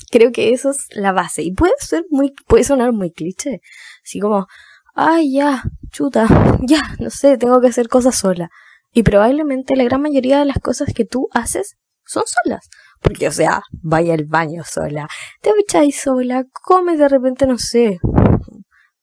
Creo 0.10 0.32
que 0.32 0.52
eso 0.52 0.72
es 0.72 0.88
la 0.92 1.12
base 1.12 1.44
y 1.44 1.54
puede 1.54 1.74
ser 1.80 2.06
muy, 2.10 2.34
puede 2.48 2.64
sonar 2.64 2.92
muy 2.92 3.12
cliché, 3.12 3.62
así 4.04 4.20
como, 4.20 4.48
ay 4.94 5.34
ya, 5.34 5.64
chuta, 5.92 6.28
ya, 6.68 6.82
no 7.00 7.10
sé, 7.10 7.38
tengo 7.38 7.62
que 7.62 7.68
hacer 7.68 7.88
cosas 7.88 8.16
sola. 8.16 8.50
Y 8.94 9.04
probablemente 9.04 9.76
la 9.76 9.84
gran 9.84 10.02
mayoría 10.02 10.40
de 10.40 10.46
las 10.46 10.60
cosas 10.60 10.94
que 10.94 11.06
tú 11.06 11.30
haces 11.32 11.78
son 12.06 12.24
solas. 12.26 12.68
Porque, 13.02 13.28
o 13.28 13.32
sea, 13.32 13.62
vaya 13.82 14.14
al 14.14 14.26
baño 14.26 14.64
sola, 14.64 15.08
te 15.42 15.52
echáis 15.60 16.02
sola, 16.02 16.46
comes 16.64 17.00
de 17.00 17.08
repente, 17.08 17.48
no 17.48 17.58
sé, 17.58 18.00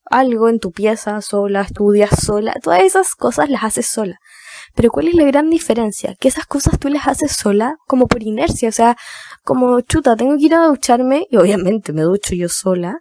algo 0.05 0.49
en 0.49 0.59
tu 0.59 0.73
pieza 0.73 1.21
sola, 1.21 1.63
estudias 1.63 2.11
sola, 2.25 2.55
todas 2.63 2.83
esas 2.83 3.15
cosas 3.15 3.51
las 3.51 3.65
haces 3.65 3.87
sola. 3.87 4.19
Pero 4.75 4.91
¿cuál 4.91 5.09
es 5.09 5.15
la 5.15 5.25
gran 5.25 5.51
diferencia? 5.51 6.15
Que 6.19 6.29
esas 6.29 6.47
cosas 6.47 6.79
tú 6.79 6.89
las 6.89 7.07
haces 7.09 7.33
sola 7.33 7.77
como 7.87 8.07
por 8.07 8.23
inercia, 8.23 8.69
o 8.69 8.73
sea, 8.73 8.97
como 9.43 9.81
chuta, 9.81 10.17
tengo 10.17 10.37
que 10.37 10.45
ir 10.45 10.55
a 10.55 10.67
ducharme 10.67 11.27
y 11.31 11.37
obviamente 11.37 11.93
me 11.93 12.03
ducho 12.03 12.35
yo 12.35 12.49
sola, 12.49 12.99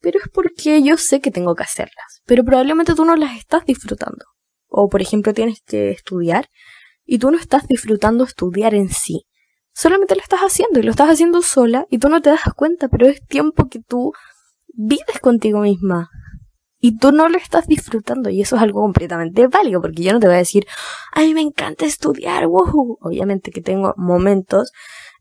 pero 0.00 0.18
es 0.18 0.28
porque 0.32 0.82
yo 0.82 0.96
sé 0.96 1.20
que 1.20 1.30
tengo 1.30 1.54
que 1.54 1.64
hacerlas, 1.64 2.22
pero 2.26 2.44
probablemente 2.44 2.94
tú 2.94 3.04
no 3.04 3.16
las 3.16 3.36
estás 3.36 3.64
disfrutando. 3.64 4.24
O 4.72 4.88
por 4.88 5.02
ejemplo 5.02 5.34
tienes 5.34 5.62
que 5.66 5.90
estudiar 5.90 6.48
y 7.04 7.18
tú 7.18 7.30
no 7.30 7.38
estás 7.38 7.66
disfrutando 7.68 8.24
estudiar 8.24 8.74
en 8.74 8.88
sí. 8.88 9.26
Solamente 9.74 10.14
lo 10.14 10.22
estás 10.22 10.40
haciendo 10.40 10.80
y 10.80 10.82
lo 10.82 10.90
estás 10.90 11.10
haciendo 11.10 11.42
sola 11.42 11.86
y 11.90 11.98
tú 11.98 12.08
no 12.08 12.22
te 12.22 12.30
das 12.30 12.40
cuenta, 12.56 12.88
pero 12.88 13.06
es 13.06 13.24
tiempo 13.26 13.68
que 13.68 13.80
tú 13.80 14.12
vives 14.74 15.20
contigo 15.20 15.60
misma 15.60 16.10
y 16.80 16.98
tú 16.98 17.12
no 17.12 17.28
lo 17.28 17.38
estás 17.38 17.66
disfrutando 17.66 18.28
y 18.28 18.40
eso 18.40 18.56
es 18.56 18.62
algo 18.62 18.80
completamente 18.80 19.46
válido 19.46 19.80
porque 19.80 20.02
yo 20.02 20.12
no 20.12 20.20
te 20.20 20.26
voy 20.26 20.36
a 20.36 20.38
decir, 20.38 20.66
a 21.12 21.20
mí 21.20 21.32
me 21.32 21.42
encanta 21.42 21.84
estudiar, 21.84 22.46
woohoo. 22.46 22.98
Obviamente 23.00 23.50
que 23.50 23.60
tengo 23.60 23.94
momentos 23.96 24.72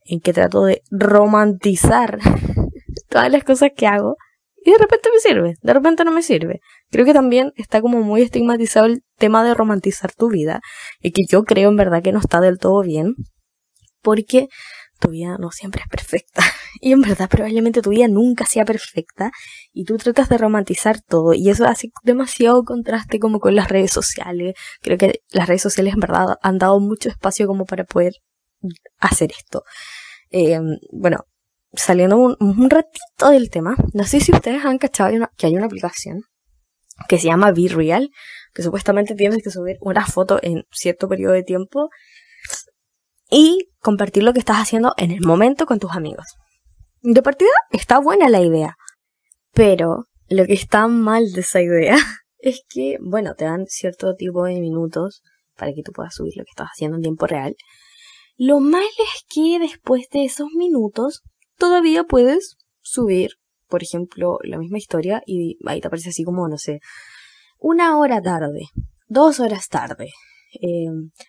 en 0.05 0.21
que 0.21 0.33
trato 0.33 0.63
de 0.63 0.81
romantizar 0.89 2.19
todas 3.09 3.31
las 3.31 3.43
cosas 3.43 3.71
que 3.75 3.85
hago 3.85 4.15
y 4.63 4.71
de 4.71 4.77
repente 4.77 5.09
me 5.11 5.19
sirve, 5.19 5.55
de 5.61 5.73
repente 5.73 6.05
no 6.05 6.11
me 6.11 6.21
sirve. 6.21 6.61
Creo 6.89 7.05
que 7.05 7.13
también 7.13 7.51
está 7.55 7.81
como 7.81 8.01
muy 8.01 8.21
estigmatizado 8.21 8.85
el 8.85 9.03
tema 9.17 9.43
de 9.43 9.55
romantizar 9.55 10.13
tu 10.13 10.29
vida 10.29 10.61
y 10.99 11.11
que 11.11 11.23
yo 11.27 11.43
creo 11.43 11.69
en 11.69 11.77
verdad 11.77 12.03
que 12.03 12.11
no 12.11 12.19
está 12.19 12.39
del 12.39 12.59
todo 12.59 12.81
bien 12.81 13.15
porque 14.01 14.47
tu 14.99 15.09
vida 15.09 15.37
no 15.39 15.51
siempre 15.51 15.81
es 15.81 15.89
perfecta. 15.89 16.43
Y 16.79 16.93
en 16.93 17.01
verdad 17.01 17.29
probablemente 17.29 17.81
tu 17.81 17.89
vida 17.89 18.07
nunca 18.07 18.45
sea 18.45 18.63
perfecta 18.63 19.31
y 19.73 19.83
tú 19.83 19.97
tratas 19.97 20.29
de 20.29 20.37
romantizar 20.37 21.01
todo 21.01 21.33
y 21.33 21.49
eso 21.49 21.67
hace 21.67 21.89
demasiado 22.03 22.63
contraste 22.63 23.19
como 23.19 23.39
con 23.39 23.55
las 23.55 23.67
redes 23.67 23.91
sociales. 23.91 24.55
Creo 24.81 24.97
que 24.97 25.19
las 25.31 25.47
redes 25.47 25.61
sociales 25.61 25.93
en 25.93 25.99
verdad 25.99 26.37
han 26.41 26.57
dado 26.59 26.79
mucho 26.79 27.09
espacio 27.09 27.45
como 27.45 27.65
para 27.65 27.83
poder 27.83 28.13
hacer 28.99 29.31
esto. 29.37 29.63
Eh, 30.29 30.59
bueno, 30.91 31.25
saliendo 31.73 32.17
un, 32.17 32.69
ratito 32.69 33.29
del 33.29 33.49
tema, 33.49 33.75
no 33.93 34.03
sé 34.03 34.19
si 34.19 34.31
ustedes 34.31 34.65
han 34.65 34.77
cachado 34.77 35.29
que 35.37 35.47
hay 35.47 35.55
una 35.55 35.65
aplicación 35.65 36.23
que 37.07 37.17
se 37.17 37.27
llama 37.27 37.51
Be 37.51 37.67
Real, 37.69 38.09
que 38.53 38.63
supuestamente 38.63 39.15
tienes 39.15 39.41
que 39.41 39.49
subir 39.49 39.77
una 39.81 40.05
foto 40.05 40.39
en 40.41 40.63
cierto 40.71 41.07
periodo 41.07 41.33
de 41.33 41.43
tiempo 41.43 41.89
y 43.29 43.69
compartir 43.79 44.23
lo 44.23 44.33
que 44.33 44.39
estás 44.39 44.57
haciendo 44.57 44.93
en 44.97 45.11
el 45.11 45.21
momento 45.21 45.65
con 45.65 45.79
tus 45.79 45.91
amigos. 45.91 46.25
De 47.01 47.23
partida 47.23 47.49
está 47.71 47.99
buena 47.99 48.29
la 48.29 48.41
idea, 48.41 48.75
pero 49.53 50.07
lo 50.27 50.45
que 50.45 50.53
está 50.53 50.87
mal 50.87 51.31
de 51.31 51.41
esa 51.41 51.61
idea 51.61 51.95
es 52.39 52.61
que, 52.69 52.97
bueno, 53.01 53.33
te 53.35 53.45
dan 53.45 53.65
cierto 53.67 54.15
tipo 54.15 54.43
de 54.43 54.59
minutos 54.59 55.21
para 55.55 55.73
que 55.73 55.83
tú 55.83 55.91
puedas 55.91 56.13
subir 56.13 56.33
lo 56.35 56.43
que 56.43 56.51
estás 56.51 56.69
haciendo 56.73 56.97
en 56.97 57.03
tiempo 57.03 57.27
real. 57.27 57.55
Lo 58.37 58.59
mal 58.59 58.83
es 58.83 59.25
que 59.29 59.59
después 59.59 60.07
de 60.11 60.25
esos 60.25 60.47
minutos 60.55 61.21
todavía 61.61 62.05
puedes 62.05 62.57
subir, 62.81 63.33
por 63.69 63.83
ejemplo, 63.83 64.39
la 64.43 64.57
misma 64.57 64.79
historia 64.79 65.21
y 65.27 65.59
ahí 65.67 65.79
te 65.79 65.87
aparece 65.87 66.09
así 66.09 66.23
como, 66.23 66.47
no 66.47 66.57
sé, 66.57 66.79
una 67.59 67.99
hora 67.99 68.19
tarde, 68.19 68.63
dos 69.07 69.39
horas 69.39 69.67
tarde, 69.69 70.09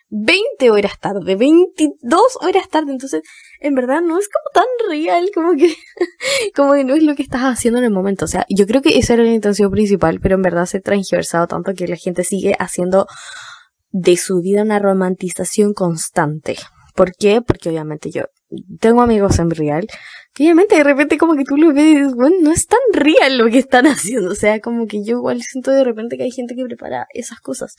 20 0.08 0.66
em, 0.66 0.72
horas 0.72 0.98
tarde, 0.98 1.36
22 1.36 2.38
horas 2.40 2.66
tarde, 2.70 2.92
entonces 2.92 3.20
en 3.60 3.74
verdad 3.74 4.00
no 4.00 4.18
es 4.18 4.30
como 4.30 4.48
tan 4.54 4.88
real, 4.88 5.30
como 5.34 5.54
que, 5.54 5.74
como 6.56 6.72
que 6.72 6.84
no 6.84 6.94
es 6.94 7.02
lo 7.02 7.14
que 7.14 7.22
estás 7.22 7.42
haciendo 7.42 7.80
en 7.80 7.84
el 7.84 7.92
momento, 7.92 8.24
o 8.24 8.28
sea, 8.28 8.46
yo 8.48 8.66
creo 8.66 8.80
que 8.80 8.98
esa 8.98 9.12
era 9.12 9.24
la 9.24 9.34
intención 9.34 9.70
principal, 9.70 10.18
pero 10.18 10.36
en 10.36 10.42
verdad 10.42 10.64
se 10.64 10.78
ha 10.78 10.80
transversado 10.80 11.46
tanto 11.46 11.74
que 11.74 11.86
la 11.86 11.96
gente 11.96 12.24
sigue 12.24 12.56
haciendo 12.58 13.06
de 13.90 14.16
su 14.16 14.40
vida 14.40 14.62
una 14.62 14.78
romantización 14.78 15.74
constante. 15.74 16.56
¿Por 16.94 17.12
qué? 17.12 17.42
Porque 17.42 17.68
obviamente 17.68 18.10
yo 18.10 18.24
tengo 18.80 19.02
amigos 19.02 19.38
en 19.38 19.50
real 19.50 19.86
que 20.34 20.44
obviamente 20.44 20.76
de 20.76 20.84
repente 20.84 21.18
como 21.18 21.34
que 21.34 21.44
tú 21.44 21.56
lo 21.56 21.74
ves 21.74 21.84
y 21.84 21.94
dices, 21.96 22.14
bueno, 22.14 22.36
no 22.40 22.52
es 22.52 22.66
tan 22.66 22.80
real 22.92 23.36
lo 23.36 23.50
que 23.50 23.58
están 23.58 23.86
haciendo. 23.86 24.30
O 24.30 24.34
sea, 24.34 24.60
como 24.60 24.86
que 24.86 25.04
yo 25.04 25.18
igual 25.18 25.42
siento 25.42 25.70
de 25.70 25.84
repente 25.84 26.16
que 26.16 26.22
hay 26.24 26.30
gente 26.30 26.54
que 26.54 26.64
prepara 26.64 27.06
esas 27.12 27.40
cosas. 27.40 27.74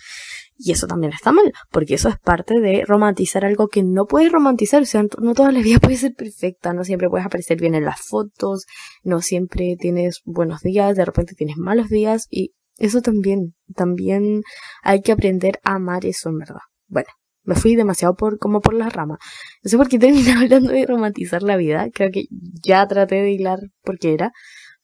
Y 0.57 0.71
eso 0.71 0.85
también 0.85 1.13
está 1.13 1.31
mal, 1.31 1.51
porque 1.71 1.95
eso 1.95 2.09
es 2.09 2.19
parte 2.19 2.59
de 2.59 2.85
romantizar 2.85 3.43
algo 3.43 3.67
que 3.67 3.81
no 3.81 4.05
puedes 4.05 4.31
romantizar. 4.31 4.83
O 4.83 4.85
sea, 4.85 5.03
no 5.19 5.33
toda 5.33 5.51
la 5.51 5.61
vida 5.61 5.79
puede 5.81 5.97
ser 5.97 6.13
perfecta, 6.13 6.73
no 6.73 6.83
siempre 6.83 7.09
puedes 7.09 7.25
aparecer 7.25 7.59
bien 7.59 7.75
en 7.75 7.85
las 7.85 8.01
fotos, 8.01 8.65
no 9.03 9.21
siempre 9.21 9.75
tienes 9.79 10.21
buenos 10.23 10.61
días, 10.61 10.95
de 10.95 11.05
repente 11.05 11.33
tienes 11.35 11.57
malos 11.57 11.89
días 11.89 12.27
y 12.29 12.53
eso 12.77 13.01
también, 13.01 13.55
también 13.75 14.41
hay 14.81 15.01
que 15.01 15.11
aprender 15.11 15.59
a 15.63 15.75
amar 15.75 16.05
eso 16.05 16.29
en 16.29 16.39
verdad. 16.39 16.61
Bueno, 16.87 17.09
me 17.43 17.55
fui 17.55 17.75
demasiado 17.75 18.15
por, 18.15 18.39
como 18.39 18.61
por 18.61 18.73
las 18.73 18.93
ramas. 18.93 19.19
No 19.63 19.69
sé 19.69 19.77
por 19.77 19.89
qué 19.89 19.99
terminé 19.99 20.31
hablando 20.37 20.71
de 20.71 20.85
romantizar 20.85 21.43
la 21.43 21.57
vida. 21.57 21.89
Creo 21.93 22.11
que 22.11 22.25
ya 22.63 22.87
traté 22.87 23.15
de 23.15 23.31
hilar 23.31 23.59
por 23.83 23.99
qué 23.99 24.13
era. 24.13 24.31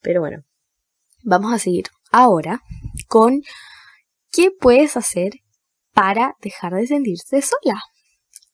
Pero 0.00 0.20
bueno, 0.20 0.42
vamos 1.24 1.52
a 1.52 1.58
seguir 1.58 1.86
ahora 2.12 2.60
con 3.08 3.40
qué 4.30 4.50
puedes 4.50 4.96
hacer 4.96 5.32
para 5.92 6.34
dejar 6.40 6.74
de 6.74 6.86
sentirse 6.86 7.42
sola. 7.42 7.80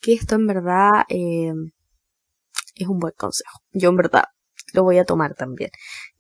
Que 0.00 0.14
esto 0.14 0.34
en 0.36 0.46
verdad 0.46 1.04
eh, 1.08 1.52
es 2.75 2.86
un 2.86 2.98
buen 2.98 3.14
consejo. 3.16 3.60
Yo 3.72 3.90
en 3.90 3.96
verdad 3.96 4.25
lo 4.72 4.82
voy 4.82 4.98
a 4.98 5.04
tomar 5.04 5.34
también. 5.34 5.70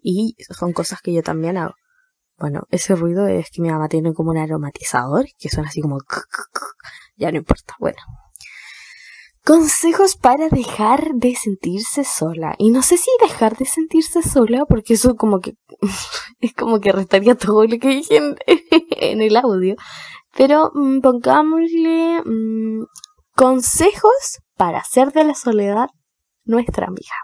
Y 0.00 0.36
son 0.50 0.72
cosas 0.72 1.00
que 1.02 1.12
yo 1.12 1.22
también 1.22 1.56
hago. 1.56 1.74
Bueno, 2.38 2.64
ese 2.70 2.94
ruido 2.94 3.26
es 3.26 3.50
que 3.50 3.62
mi 3.62 3.70
mamá 3.70 3.88
tiene 3.88 4.12
como 4.12 4.30
un 4.30 4.38
aromatizador 4.38 5.26
que 5.38 5.48
suena 5.48 5.70
así 5.70 5.80
como 5.80 5.98
ya 7.16 7.30
no 7.30 7.38
importa. 7.38 7.74
Bueno. 7.78 7.98
Consejos 9.44 10.16
para 10.16 10.48
dejar 10.48 11.12
de 11.14 11.36
sentirse 11.36 12.02
sola. 12.02 12.56
Y 12.58 12.70
no 12.70 12.82
sé 12.82 12.96
si 12.96 13.10
dejar 13.20 13.56
de 13.56 13.64
sentirse 13.64 14.22
sola, 14.22 14.64
porque 14.66 14.94
eso 14.94 15.14
como 15.14 15.40
que 15.40 15.54
es 16.40 16.52
como 16.54 16.80
que 16.80 16.92
restaría 16.92 17.36
todo 17.36 17.64
lo 17.64 17.78
que 17.78 17.88
dije 17.88 18.16
en, 18.46 19.22
el 19.22 19.36
audio. 19.36 19.76
Pero 20.36 20.72
mm, 20.74 21.00
pongámosle 21.00 22.22
mm, 22.24 22.86
consejos 23.34 24.40
para 24.56 24.78
hacer 24.78 25.12
de 25.12 25.24
la 25.24 25.34
soledad 25.34 25.90
nuestra 26.44 26.86
amiga. 26.86 27.14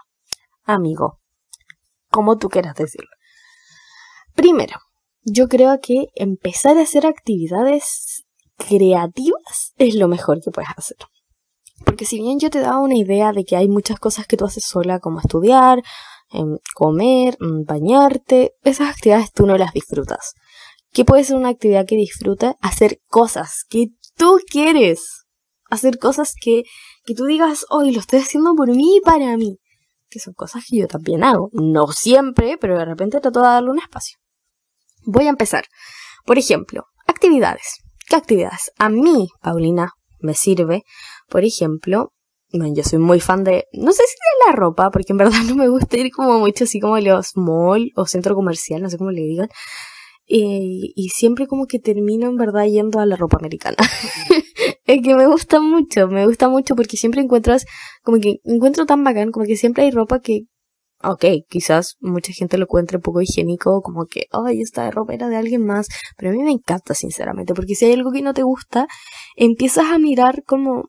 Amigo. 0.63 1.19
Como 2.09 2.37
tú 2.37 2.47
quieras 2.47 2.75
decirlo. 2.75 3.09
Primero, 4.33 4.77
yo 5.23 5.47
creo 5.47 5.79
que 5.81 6.07
empezar 6.15 6.77
a 6.77 6.83
hacer 6.83 7.05
actividades 7.05 8.23
creativas 8.57 9.73
es 9.77 9.95
lo 9.95 10.07
mejor 10.07 10.41
que 10.41 10.51
puedes 10.51 10.69
hacer. 10.75 10.97
Porque 11.85 12.05
si 12.05 12.19
bien 12.19 12.39
yo 12.39 12.49
te 12.49 12.59
daba 12.59 12.79
una 12.79 12.97
idea 12.97 13.31
de 13.31 13.43
que 13.43 13.55
hay 13.55 13.67
muchas 13.67 13.99
cosas 13.99 14.27
que 14.27 14.37
tú 14.37 14.45
haces 14.45 14.65
sola, 14.65 14.99
como 14.99 15.19
estudiar, 15.19 15.81
em, 16.31 16.57
comer, 16.75 17.37
mm, 17.39 17.65
bañarte, 17.65 18.53
esas 18.63 18.89
actividades 18.89 19.31
tú 19.33 19.45
no 19.45 19.57
las 19.57 19.73
disfrutas. 19.73 20.33
¿Qué 20.91 21.05
puede 21.05 21.23
ser 21.23 21.37
una 21.37 21.49
actividad 21.49 21.85
que 21.85 21.95
disfruta? 21.95 22.55
Hacer 22.61 22.99
cosas 23.07 23.65
que 23.69 23.87
tú 24.15 24.39
quieres. 24.49 25.25
Hacer 25.69 25.97
cosas 25.97 26.35
que, 26.39 26.63
que 27.03 27.15
tú 27.15 27.25
digas, 27.25 27.65
hoy 27.69 27.91
lo 27.91 27.99
estoy 27.99 28.19
haciendo 28.19 28.53
por 28.55 28.69
mí 28.69 28.97
y 28.97 29.01
para 29.01 29.35
mí. 29.37 29.57
Que 30.09 30.19
son 30.19 30.35
cosas 30.35 30.63
que 30.69 30.77
yo 30.77 30.87
también 30.87 31.23
hago. 31.23 31.49
No 31.51 31.87
siempre, 31.87 32.57
pero 32.59 32.77
de 32.77 32.85
repente 32.85 33.19
trato 33.19 33.39
de 33.41 33.47
darle 33.47 33.71
un 33.71 33.79
espacio. 33.79 34.17
Voy 35.05 35.25
a 35.25 35.29
empezar. 35.29 35.65
Por 36.25 36.37
ejemplo, 36.37 36.85
actividades. 37.07 37.82
¿Qué 38.07 38.15
actividades? 38.15 38.71
A 38.77 38.89
mí, 38.89 39.29
Paulina, 39.41 39.91
me 40.19 40.33
sirve, 40.33 40.83
por 41.29 41.43
ejemplo, 41.43 42.13
bueno, 42.51 42.73
yo 42.75 42.83
soy 42.83 42.99
muy 42.99 43.19
fan 43.19 43.43
de, 43.43 43.65
no 43.73 43.91
sé 43.91 44.03
si 44.05 44.13
de 44.13 44.51
la 44.51 44.55
ropa, 44.55 44.91
porque 44.91 45.13
en 45.13 45.17
verdad 45.17 45.39
no 45.47 45.55
me 45.55 45.67
gusta 45.67 45.97
ir 45.97 46.11
como 46.11 46.39
mucho 46.39 46.65
así 46.65 46.79
como 46.79 46.95
a 46.95 47.01
los 47.01 47.35
mall 47.35 47.91
o 47.95 48.05
centro 48.05 48.35
comercial, 48.35 48.81
no 48.81 48.89
sé 48.89 48.97
cómo 48.97 49.11
le 49.11 49.21
digan. 49.21 49.49
y 50.25 51.09
siempre 51.13 51.47
como 51.47 51.65
que 51.67 51.79
termino 51.79 52.27
en 52.27 52.37
verdad 52.37 52.65
yendo 52.65 52.99
a 52.99 53.05
la 53.05 53.15
ropa 53.15 53.37
americana. 53.37 53.77
es 54.85 55.01
que 55.01 55.15
me 55.15 55.27
gusta 55.27 55.59
mucho, 55.59 56.07
me 56.07 56.25
gusta 56.25 56.49
mucho 56.49 56.75
porque 56.75 56.97
siempre 56.97 57.21
encuentras, 57.21 57.65
como 58.03 58.19
que 58.19 58.37
encuentro 58.43 58.85
tan 58.85 59.03
bacán, 59.03 59.31
como 59.31 59.45
que 59.45 59.55
siempre 59.57 59.83
hay 59.83 59.91
ropa 59.91 60.19
que 60.19 60.41
ok, 61.03 61.25
quizás 61.49 61.95
mucha 61.99 62.33
gente 62.33 62.57
lo 62.57 62.65
encuentre 62.65 62.97
un 62.97 63.03
poco 63.03 63.21
higiénico, 63.21 63.81
como 63.81 64.05
que, 64.05 64.25
ay, 64.31 64.61
esta 64.61 64.89
ropa 64.91 65.13
era 65.13 65.29
de 65.29 65.37
alguien 65.37 65.65
más, 65.65 65.87
pero 66.17 66.31
a 66.31 66.33
mí 66.33 66.43
me 66.43 66.51
encanta, 66.51 66.93
sinceramente, 66.93 67.53
porque 67.53 67.75
si 67.75 67.85
hay 67.85 67.93
algo 67.93 68.11
que 68.11 68.21
no 68.21 68.33
te 68.33 68.43
gusta, 68.43 68.87
empiezas 69.35 69.85
a 69.91 69.99
mirar 69.99 70.43
como 70.45 70.85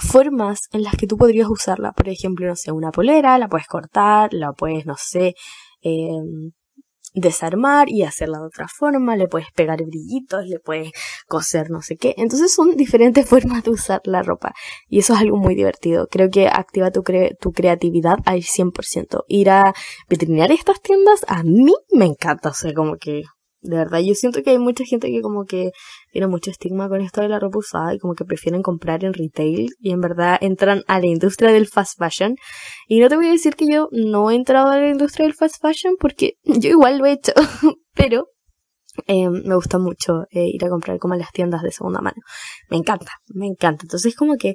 formas 0.00 0.60
en 0.72 0.82
las 0.82 0.96
que 0.96 1.06
tú 1.06 1.16
podrías 1.16 1.48
usarla. 1.48 1.92
Por 1.92 2.08
ejemplo, 2.08 2.46
no 2.46 2.56
sé, 2.56 2.72
una 2.72 2.90
polera, 2.90 3.38
la 3.38 3.48
puedes 3.48 3.66
cortar, 3.66 4.32
la 4.32 4.52
puedes, 4.52 4.86
no 4.86 4.94
sé, 4.98 5.34
eh, 5.82 6.20
desarmar 7.14 7.88
y 7.88 8.02
hacerla 8.02 8.38
de 8.38 8.46
otra 8.46 8.68
forma, 8.68 9.16
le 9.16 9.28
puedes 9.28 9.50
pegar 9.52 9.82
brillitos, 9.84 10.46
le 10.46 10.58
puedes 10.58 10.92
coser 11.26 11.70
no 11.70 11.82
sé 11.82 11.96
qué. 11.96 12.14
Entonces 12.16 12.52
son 12.54 12.76
diferentes 12.76 13.26
formas 13.28 13.64
de 13.64 13.70
usar 13.70 14.00
la 14.04 14.22
ropa 14.22 14.52
y 14.88 14.98
eso 14.98 15.14
es 15.14 15.20
algo 15.20 15.36
muy 15.36 15.54
divertido. 15.54 16.06
Creo 16.08 16.30
que 16.30 16.48
activa 16.48 16.90
tu, 16.90 17.02
tu 17.40 17.52
creatividad 17.52 18.18
al 18.24 18.42
100%. 18.42 19.24
Ir 19.28 19.50
a 19.50 19.74
veterinar 20.08 20.52
estas 20.52 20.80
tiendas 20.80 21.24
a 21.28 21.42
mí 21.42 21.74
me 21.92 22.06
encanta, 22.06 22.50
o 22.50 22.54
sea, 22.54 22.72
como 22.74 22.96
que 22.96 23.22
de 23.60 23.76
verdad, 23.76 24.00
yo 24.00 24.14
siento 24.14 24.42
que 24.42 24.50
hay 24.50 24.58
mucha 24.58 24.84
gente 24.84 25.10
que 25.10 25.20
como 25.20 25.44
que 25.44 25.72
tiene 26.12 26.28
mucho 26.28 26.50
estigma 26.50 26.88
con 26.88 27.00
esto 27.00 27.20
de 27.20 27.28
la 27.28 27.40
ropa 27.40 27.58
usada 27.58 27.94
y 27.94 27.98
como 27.98 28.14
que 28.14 28.24
prefieren 28.24 28.62
comprar 28.62 29.04
en 29.04 29.12
retail 29.12 29.70
y 29.80 29.90
en 29.90 30.00
verdad 30.00 30.38
entran 30.40 30.82
a 30.86 31.00
la 31.00 31.06
industria 31.06 31.52
del 31.52 31.66
fast 31.66 31.98
fashion. 31.98 32.36
Y 32.86 33.00
no 33.00 33.08
te 33.08 33.16
voy 33.16 33.26
a 33.26 33.32
decir 33.32 33.56
que 33.56 33.66
yo 33.66 33.88
no 33.90 34.30
he 34.30 34.36
entrado 34.36 34.68
a 34.68 34.78
la 34.78 34.88
industria 34.88 35.26
del 35.26 35.34
fast 35.34 35.60
fashion 35.60 35.96
porque 35.98 36.34
yo 36.44 36.70
igual 36.70 36.98
lo 36.98 37.06
he 37.06 37.12
hecho, 37.12 37.32
pero 37.94 38.28
eh, 39.06 39.28
me 39.28 39.54
gusta 39.54 39.78
mucho 39.78 40.24
eh, 40.30 40.46
ir 40.46 40.64
a 40.64 40.68
comprar 40.68 40.98
como 40.98 41.14
a 41.14 41.16
las 41.16 41.32
tiendas 41.32 41.62
de 41.62 41.72
segunda 41.72 42.00
mano. 42.00 42.20
Me 42.70 42.76
encanta, 42.76 43.12
me 43.34 43.46
encanta. 43.46 43.84
Entonces 43.84 44.14
como 44.14 44.36
que 44.36 44.54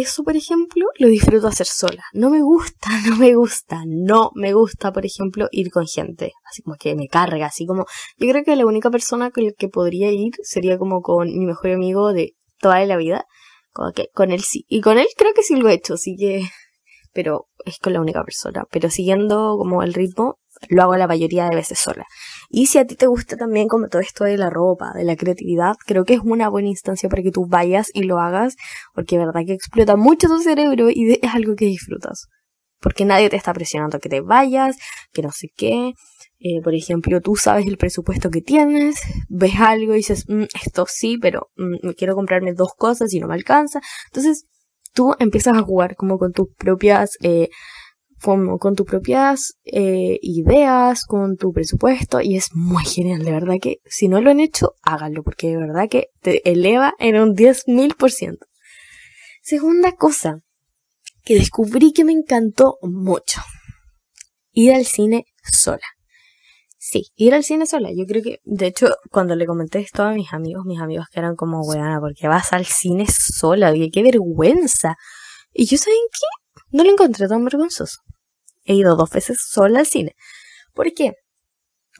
eso, 0.00 0.24
por 0.24 0.36
ejemplo, 0.36 0.86
lo 0.98 1.06
disfruto 1.06 1.46
hacer 1.46 1.68
sola. 1.68 2.02
No 2.12 2.28
me 2.28 2.42
gusta, 2.42 2.88
no 3.08 3.16
me 3.16 3.34
gusta, 3.34 3.82
no 3.86 4.32
me 4.34 4.52
gusta, 4.52 4.92
por 4.92 5.06
ejemplo, 5.06 5.48
ir 5.52 5.70
con 5.70 5.86
gente. 5.86 6.32
Así 6.50 6.62
como 6.62 6.76
que 6.76 6.96
me 6.96 7.06
carga, 7.06 7.46
así 7.46 7.64
como... 7.64 7.86
Yo 8.18 8.28
creo 8.28 8.44
que 8.44 8.56
la 8.56 8.66
única 8.66 8.90
persona 8.90 9.30
con 9.30 9.44
la 9.44 9.52
que 9.52 9.68
podría 9.68 10.10
ir 10.10 10.32
sería 10.42 10.78
como 10.78 11.00
con 11.00 11.28
mi 11.28 11.46
mejor 11.46 11.70
amigo 11.70 12.12
de 12.12 12.34
toda 12.58 12.84
la 12.84 12.96
vida. 12.96 13.24
Que 13.94 14.08
con 14.12 14.32
él 14.32 14.42
sí. 14.42 14.64
Y 14.68 14.80
con 14.80 14.98
él 14.98 15.06
creo 15.16 15.32
que 15.32 15.42
sí 15.42 15.54
lo 15.56 15.68
he 15.68 15.74
hecho, 15.74 15.94
así 15.94 16.16
que... 16.18 16.42
Pero 17.12 17.46
es 17.64 17.78
con 17.78 17.92
la 17.92 18.00
única 18.00 18.24
persona. 18.24 18.64
Pero 18.72 18.90
siguiendo 18.90 19.56
como 19.56 19.84
el 19.84 19.94
ritmo, 19.94 20.40
lo 20.68 20.82
hago 20.82 20.96
la 20.96 21.06
mayoría 21.06 21.48
de 21.48 21.54
veces 21.54 21.78
sola. 21.78 22.04
Y 22.48 22.66
si 22.66 22.78
a 22.78 22.86
ti 22.86 22.96
te 22.96 23.06
gusta 23.06 23.36
también 23.36 23.68
como 23.68 23.88
todo 23.88 24.00
esto 24.00 24.24
de 24.24 24.36
la 24.36 24.50
ropa, 24.50 24.92
de 24.94 25.04
la 25.04 25.16
creatividad, 25.16 25.74
creo 25.86 26.04
que 26.04 26.14
es 26.14 26.20
una 26.22 26.48
buena 26.48 26.68
instancia 26.68 27.08
para 27.08 27.22
que 27.22 27.30
tú 27.30 27.46
vayas 27.46 27.90
y 27.92 28.04
lo 28.04 28.18
hagas, 28.18 28.56
porque 28.94 29.16
es 29.16 29.24
verdad 29.24 29.42
que 29.46 29.52
explota 29.52 29.96
mucho 29.96 30.28
tu 30.28 30.40
cerebro 30.40 30.90
y 30.90 31.18
es 31.20 31.34
algo 31.34 31.54
que 31.56 31.66
disfrutas. 31.66 32.28
Porque 32.80 33.04
nadie 33.04 33.30
te 33.30 33.36
está 33.36 33.54
presionando 33.54 33.98
que 33.98 34.08
te 34.08 34.20
vayas, 34.20 34.76
que 35.12 35.22
no 35.22 35.30
sé 35.30 35.48
qué. 35.56 35.94
Eh, 36.38 36.60
por 36.62 36.74
ejemplo, 36.74 37.20
tú 37.22 37.36
sabes 37.36 37.66
el 37.66 37.78
presupuesto 37.78 38.28
que 38.30 38.42
tienes, 38.42 39.00
ves 39.28 39.54
algo 39.58 39.94
y 39.94 39.98
dices, 39.98 40.26
mm, 40.28 40.44
esto 40.62 40.84
sí, 40.86 41.16
pero 41.16 41.48
mm, 41.56 41.90
quiero 41.96 42.14
comprarme 42.14 42.52
dos 42.52 42.72
cosas 42.76 43.14
y 43.14 43.20
no 43.20 43.28
me 43.28 43.34
alcanza. 43.34 43.80
Entonces, 44.08 44.44
tú 44.92 45.14
empiezas 45.18 45.56
a 45.56 45.62
jugar 45.62 45.96
como 45.96 46.18
con 46.18 46.32
tus 46.32 46.48
propias 46.56 47.16
eh, 47.22 47.48
con 48.24 48.74
tus 48.74 48.86
propias 48.86 49.54
eh, 49.64 50.18
ideas, 50.22 51.04
con 51.04 51.36
tu 51.36 51.52
presupuesto 51.52 52.22
y 52.22 52.36
es 52.36 52.54
muy 52.54 52.82
genial, 52.84 53.22
de 53.22 53.32
verdad 53.32 53.56
que 53.60 53.80
si 53.84 54.08
no 54.08 54.20
lo 54.22 54.30
han 54.30 54.40
hecho, 54.40 54.72
háganlo 54.82 55.22
porque 55.22 55.48
de 55.48 55.58
verdad 55.58 55.88
que 55.90 56.08
te 56.22 56.48
eleva 56.50 56.94
en 56.98 57.20
un 57.20 57.36
10.000%. 57.36 58.38
Segunda 59.42 59.92
cosa 59.92 60.40
que 61.22 61.34
descubrí 61.34 61.92
que 61.92 62.04
me 62.04 62.12
encantó 62.12 62.78
mucho, 62.80 63.42
ir 64.52 64.72
al 64.72 64.86
cine 64.86 65.26
sola. 65.42 65.84
Sí, 66.78 67.06
ir 67.16 67.34
al 67.34 67.44
cine 67.44 67.66
sola. 67.66 67.90
Yo 67.94 68.04
creo 68.06 68.22
que, 68.22 68.40
de 68.44 68.66
hecho, 68.66 68.88
cuando 69.10 69.36
le 69.36 69.46
comenté 69.46 69.80
esto 69.80 70.02
a 70.02 70.12
mis 70.12 70.32
amigos, 70.34 70.64
mis 70.66 70.80
amigos 70.80 71.06
que 71.10 71.18
eran 71.18 71.34
como, 71.34 71.62
weana, 71.62 71.98
porque 71.98 72.28
vas 72.28 72.52
al 72.52 72.66
cine 72.66 73.06
sola? 73.08 73.72
Qué 73.90 74.02
vergüenza. 74.02 74.96
Y 75.52 75.64
yo, 75.64 75.78
¿saben 75.78 75.96
qué? 76.12 76.62
No 76.72 76.84
lo 76.84 76.90
encontré 76.90 77.26
tan 77.26 77.42
vergonzoso 77.42 78.04
he 78.64 78.74
ido 78.74 78.96
dos 78.96 79.10
veces 79.10 79.38
sola 79.48 79.80
al 79.80 79.86
cine. 79.86 80.14
¿Por 80.74 80.92
qué? 80.92 81.12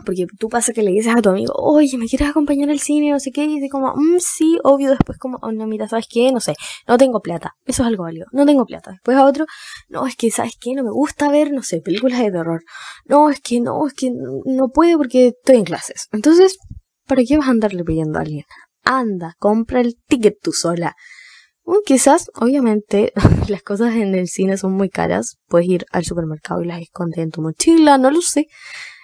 Porque 0.04 0.26
tú 0.40 0.48
pasa 0.48 0.72
que 0.72 0.82
le 0.82 0.90
dices 0.90 1.14
a 1.14 1.22
tu 1.22 1.28
amigo, 1.28 1.52
oye, 1.56 1.96
¿me 1.98 2.06
quieres 2.06 2.28
acompañar 2.28 2.68
al 2.68 2.80
cine? 2.80 3.10
No 3.10 3.20
sé 3.20 3.30
qué, 3.30 3.44
y 3.44 3.60
dice 3.60 3.68
como, 3.68 3.92
mmm, 3.94 4.18
sí, 4.18 4.58
obvio, 4.64 4.90
después 4.90 5.18
como, 5.18 5.38
oh, 5.40 5.52
no, 5.52 5.68
mira, 5.68 5.88
¿sabes 5.88 6.06
qué? 6.10 6.32
No 6.32 6.40
sé, 6.40 6.54
no 6.88 6.98
tengo 6.98 7.20
plata. 7.20 7.52
Eso 7.64 7.82
es 7.82 7.88
algo 7.88 8.02
válido, 8.02 8.26
no 8.32 8.44
tengo 8.44 8.66
plata. 8.66 8.90
Después 8.90 9.16
a 9.16 9.24
otro, 9.24 9.46
no, 9.88 10.06
es 10.06 10.16
que, 10.16 10.32
¿sabes 10.32 10.54
qué? 10.60 10.74
No 10.74 10.82
me 10.82 10.90
gusta 10.90 11.28
ver, 11.30 11.52
no 11.52 11.62
sé, 11.62 11.80
películas 11.80 12.18
de 12.18 12.32
terror. 12.32 12.64
No, 13.04 13.30
es 13.30 13.40
que 13.40 13.60
no, 13.60 13.86
es 13.86 13.94
que 13.94 14.10
no 14.10 14.68
puedo 14.74 14.98
porque 14.98 15.28
estoy 15.28 15.56
en 15.56 15.64
clases. 15.64 16.08
Entonces, 16.10 16.58
¿para 17.06 17.22
qué 17.22 17.38
vas 17.38 17.46
a 17.46 17.52
andarle 17.52 17.84
pidiendo 17.84 18.18
a 18.18 18.22
alguien? 18.22 18.44
Anda, 18.82 19.36
compra 19.38 19.80
el 19.80 19.96
ticket 20.08 20.38
tú 20.42 20.52
sola 20.52 20.96
quizás, 21.84 22.30
obviamente, 22.34 23.12
las 23.48 23.62
cosas 23.62 23.94
en 23.94 24.14
el 24.14 24.28
cine 24.28 24.56
son 24.56 24.72
muy 24.72 24.88
caras. 24.88 25.38
Puedes 25.48 25.68
ir 25.68 25.86
al 25.92 26.04
supermercado 26.04 26.62
y 26.62 26.66
las 26.66 26.80
escondes 26.80 27.18
en 27.18 27.30
tu 27.30 27.42
mochila, 27.42 27.98
no 27.98 28.10
lo 28.10 28.20
sé. 28.20 28.48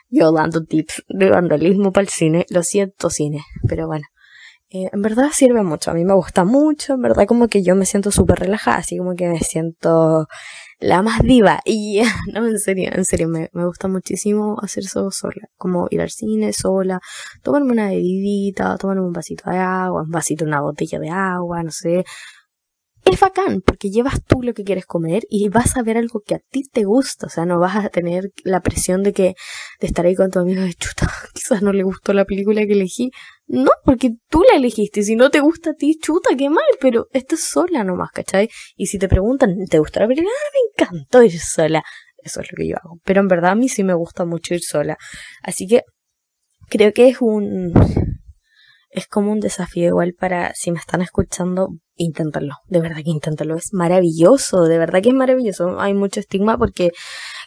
Yo 0.08 0.32
dando 0.32 0.64
tips 0.64 1.04
de 1.08 1.30
vandalismo 1.30 1.92
para 1.92 2.02
el 2.02 2.08
cine, 2.08 2.46
lo 2.50 2.62
siento 2.62 3.10
cine, 3.10 3.44
pero 3.68 3.86
bueno. 3.86 4.06
Eh, 4.72 4.88
en 4.92 5.02
verdad 5.02 5.30
sirve 5.32 5.64
mucho, 5.64 5.90
a 5.90 5.94
mí 5.94 6.04
me 6.04 6.14
gusta 6.14 6.44
mucho, 6.44 6.94
en 6.94 7.02
verdad 7.02 7.26
como 7.26 7.48
que 7.48 7.64
yo 7.64 7.74
me 7.74 7.84
siento 7.86 8.12
súper 8.12 8.38
relajada, 8.38 8.76
así 8.76 8.96
como 8.98 9.16
que 9.16 9.28
me 9.28 9.40
siento 9.40 10.28
la 10.78 11.02
más 11.02 11.22
diva. 11.22 11.60
Y 11.64 12.02
no, 12.32 12.46
en 12.46 12.58
serio, 12.58 12.90
en 12.92 13.04
serio, 13.04 13.28
me, 13.28 13.50
me 13.52 13.66
gusta 13.66 13.88
muchísimo 13.88 14.56
hacer 14.62 14.84
eso 14.84 15.10
sola, 15.10 15.48
como 15.56 15.88
ir 15.90 16.00
al 16.00 16.10
cine 16.10 16.52
sola, 16.52 17.00
tomarme 17.42 17.72
una 17.72 17.88
bebidita, 17.88 18.76
tomarme 18.78 19.02
un 19.02 19.12
vasito 19.12 19.50
de 19.50 19.58
agua, 19.58 20.02
un 20.02 20.10
vasito, 20.10 20.44
una 20.44 20.60
botella 20.60 21.00
de 21.00 21.10
agua, 21.10 21.62
no 21.64 21.72
sé, 21.72 22.04
es 23.10 23.20
bacán 23.20 23.60
porque 23.60 23.90
llevas 23.90 24.24
tú 24.24 24.42
lo 24.42 24.54
que 24.54 24.64
quieres 24.64 24.86
comer 24.86 25.24
y 25.28 25.48
vas 25.48 25.76
a 25.76 25.82
ver 25.82 25.96
algo 25.96 26.20
que 26.20 26.34
a 26.34 26.40
ti 26.50 26.62
te 26.62 26.84
gusta, 26.84 27.26
o 27.26 27.28
sea, 27.28 27.44
no 27.46 27.58
vas 27.58 27.76
a 27.76 27.88
tener 27.88 28.30
la 28.44 28.60
presión 28.60 29.02
de 29.02 29.12
que 29.12 29.34
de 29.80 29.86
estar 29.86 30.06
ahí 30.06 30.14
con 30.14 30.30
tu 30.30 30.38
amigo 30.38 30.62
de 30.62 30.74
chuta, 30.74 31.08
quizás 31.34 31.62
no 31.62 31.72
le 31.72 31.82
gustó 31.82 32.12
la 32.12 32.24
película 32.24 32.66
que 32.66 32.72
elegí. 32.72 33.10
No, 33.46 33.70
porque 33.84 34.12
tú 34.28 34.44
la 34.48 34.56
elegiste, 34.56 35.02
si 35.02 35.16
no 35.16 35.30
te 35.30 35.40
gusta 35.40 35.70
a 35.70 35.74
ti, 35.74 35.98
chuta, 36.00 36.36
qué 36.36 36.48
mal, 36.48 36.62
pero 36.80 37.08
estás 37.12 37.40
sola 37.40 37.82
nomás, 37.82 38.10
¿cachai? 38.12 38.48
Y 38.76 38.86
si 38.86 38.98
te 38.98 39.08
preguntan, 39.08 39.56
¿te 39.68 39.80
gusta 39.80 40.00
la 40.00 40.06
película? 40.06 40.30
Ah, 40.32 40.50
me 40.52 40.84
encantó 40.84 41.22
ir 41.24 41.38
sola. 41.40 41.82
Eso 42.22 42.40
es 42.40 42.52
lo 42.52 42.56
que 42.56 42.68
yo 42.68 42.76
hago. 42.76 43.00
Pero 43.04 43.20
en 43.20 43.28
verdad 43.28 43.52
a 43.52 43.54
mí 43.56 43.68
sí 43.68 43.82
me 43.82 43.94
gusta 43.94 44.24
mucho 44.24 44.54
ir 44.54 44.62
sola. 44.62 44.96
Así 45.42 45.66
que 45.66 45.82
creo 46.68 46.92
que 46.92 47.08
es 47.08 47.20
un 47.20 47.72
es 48.90 49.06
como 49.06 49.30
un 49.30 49.40
desafío 49.40 49.86
igual 49.86 50.14
para 50.18 50.52
si 50.54 50.72
me 50.72 50.78
están 50.78 51.00
escuchando, 51.00 51.68
inténtalo. 51.94 52.56
De 52.66 52.80
verdad 52.80 52.96
que 53.04 53.10
inténtalo. 53.10 53.56
Es 53.56 53.72
maravilloso, 53.72 54.64
de 54.64 54.78
verdad 54.78 55.00
que 55.00 55.10
es 55.10 55.14
maravilloso. 55.14 55.80
Hay 55.80 55.94
mucho 55.94 56.18
estigma 56.18 56.58
porque 56.58 56.90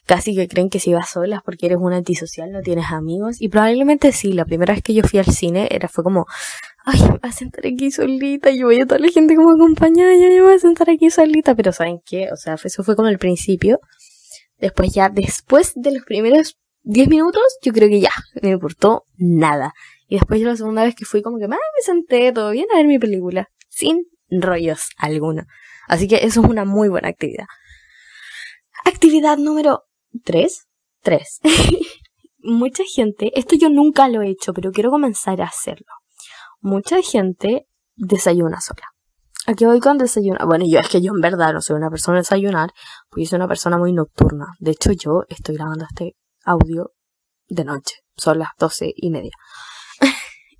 casi 0.05 0.35
que 0.35 0.47
creen 0.47 0.69
que 0.69 0.79
si 0.79 0.93
vas 0.93 1.09
sola 1.09 1.37
es 1.37 1.41
porque 1.43 1.65
eres 1.65 1.79
una 1.81 1.97
antisocial, 1.97 2.51
no 2.51 2.61
tienes 2.61 2.91
amigos. 2.91 3.41
Y 3.41 3.49
probablemente 3.49 4.13
sí, 4.13 4.31
la 4.31 4.45
primera 4.45 4.73
vez 4.73 4.83
que 4.83 4.93
yo 4.93 5.03
fui 5.03 5.19
al 5.19 5.25
cine 5.25 5.67
era 5.69 5.89
fue 5.89 6.03
como, 6.03 6.25
ay, 6.85 7.01
me 7.01 7.07
voy 7.09 7.19
a 7.23 7.31
sentar 7.33 7.67
aquí 7.67 7.91
solita, 7.91 8.49
yo 8.51 8.67
voy 8.67 8.79
a 8.79 8.85
toda 8.85 8.99
la 8.99 9.09
gente 9.09 9.35
como 9.35 9.49
acompañada, 9.51 10.13
yo 10.13 10.29
me 10.29 10.41
voy 10.41 10.55
a 10.55 10.59
sentar 10.59 10.89
aquí 10.89 11.09
solita. 11.09 11.55
Pero 11.55 11.73
¿saben 11.73 11.99
qué? 12.05 12.29
O 12.31 12.37
sea, 12.37 12.55
eso 12.63 12.83
fue 12.83 12.95
como 12.95 13.09
el 13.09 13.19
principio. 13.19 13.79
Después 14.59 14.93
ya, 14.93 15.09
después 15.09 15.73
de 15.75 15.91
los 15.91 16.03
primeros 16.03 16.57
10 16.83 17.09
minutos, 17.09 17.43
yo 17.61 17.73
creo 17.73 17.89
que 17.89 17.99
ya, 17.99 18.11
me 18.41 18.51
importó 18.51 19.03
nada. 19.17 19.73
Y 20.13 20.17
después 20.17 20.39
yo 20.39 20.47
la 20.47 20.55
segunda 20.55 20.83
vez 20.83 20.93
que 20.93 21.05
fui 21.05 21.23
como 21.23 21.39
que, 21.39 21.45
ah, 21.45 21.47
me 21.47 21.57
senté 21.83 22.31
todo 22.31 22.51
bien 22.51 22.67
a 22.71 22.77
ver 22.77 22.85
mi 22.85 22.99
película, 22.99 23.49
sin 23.67 24.03
rollos 24.29 24.89
alguno. 24.99 25.41
Así 25.87 26.07
que 26.07 26.17
eso 26.17 26.41
es 26.43 26.47
una 26.47 26.65
muy 26.65 26.87
buena 26.87 27.09
actividad. 27.09 27.47
Actividad 28.85 29.39
número 29.39 29.85
3. 30.23 30.67
3. 31.01 31.39
Mucha 32.43 32.83
gente, 32.85 33.31
esto 33.33 33.55
yo 33.55 33.71
nunca 33.71 34.07
lo 34.07 34.21
he 34.21 34.29
hecho, 34.29 34.53
pero 34.53 34.71
quiero 34.71 34.91
comenzar 34.91 35.41
a 35.41 35.45
hacerlo. 35.45 35.87
Mucha 36.61 37.01
gente 37.01 37.65
desayuna 37.95 38.61
sola. 38.61 38.85
Aquí 39.47 39.65
voy 39.65 39.79
con 39.79 39.97
desayunar. 39.97 40.45
Bueno, 40.45 40.65
yo 40.67 40.77
es 40.77 40.89
que 40.89 41.01
yo 41.01 41.11
en 41.11 41.21
verdad 41.21 41.53
no 41.53 41.61
soy 41.61 41.77
una 41.77 41.89
persona 41.89 42.17
de 42.17 42.21
desayunar, 42.21 42.69
porque 43.09 43.25
soy 43.25 43.37
una 43.37 43.47
persona 43.47 43.79
muy 43.79 43.93
nocturna. 43.93 44.45
De 44.59 44.69
hecho, 44.69 44.91
yo 44.91 45.23
estoy 45.27 45.55
grabando 45.55 45.85
este 45.89 46.15
audio 46.45 46.91
de 47.47 47.65
noche. 47.65 47.95
Son 48.15 48.37
las 48.37 48.49
doce 48.59 48.93
y 48.95 49.09
media. 49.09 49.31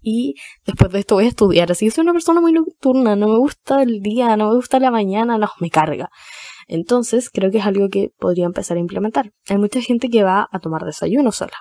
Y 0.04 0.36
después 0.66 0.92
de 0.92 1.00
esto 1.00 1.16
voy 1.16 1.26
a 1.26 1.30
estudiar. 1.30 1.72
Así 1.72 1.86
que 1.86 1.92
soy 1.92 2.04
una 2.04 2.13
persona 2.13 2.42
muy 2.42 2.52
nocturna. 2.52 3.16
No 3.16 3.28
me 3.28 3.38
gusta 3.38 3.82
el 3.82 4.02
día, 4.02 4.36
no 4.36 4.50
me 4.50 4.56
gusta 4.56 4.80
la 4.80 4.92
mañana, 4.92 5.38
no, 5.38 5.50
me 5.60 5.70
carga. 5.70 6.10
Entonces, 6.68 7.30
creo 7.30 7.50
que 7.50 7.58
es 7.58 7.66
algo 7.66 7.89
que 7.89 8.12
podría 8.18 8.46
empezar 8.46 8.78
a 8.78 8.82
implementar. 8.82 9.32
Hay 9.50 9.58
mucha 9.58 9.82
gente 9.82 10.10
que 10.10 10.24
va 10.24 10.48
a 10.52 10.60
tomar 10.60 10.84
desayuno 10.84 11.32
sola. 11.32 11.58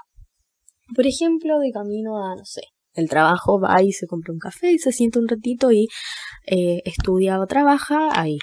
Por 0.94 1.07
ejemplo, 1.07 1.59
de 1.61 1.70
camino 1.70 2.18
a, 2.18 2.37
no 2.37 2.44
sé, 2.44 2.62
el 2.94 3.09
trabajo 3.09 3.61
va 3.61 3.83
y 3.83 3.92
se 3.92 4.07
compra 4.07 4.33
un 4.33 4.38
café 4.38 4.72
y 4.72 4.78
se 4.78 4.92
sienta 4.92 5.18
un 5.18 5.28
ratito 5.28 5.72
y 5.72 5.88
eh, 6.46 6.83
estudia 6.85 7.40
o 7.40 7.46
trabaja 7.46 8.09
ahí. 8.12 8.38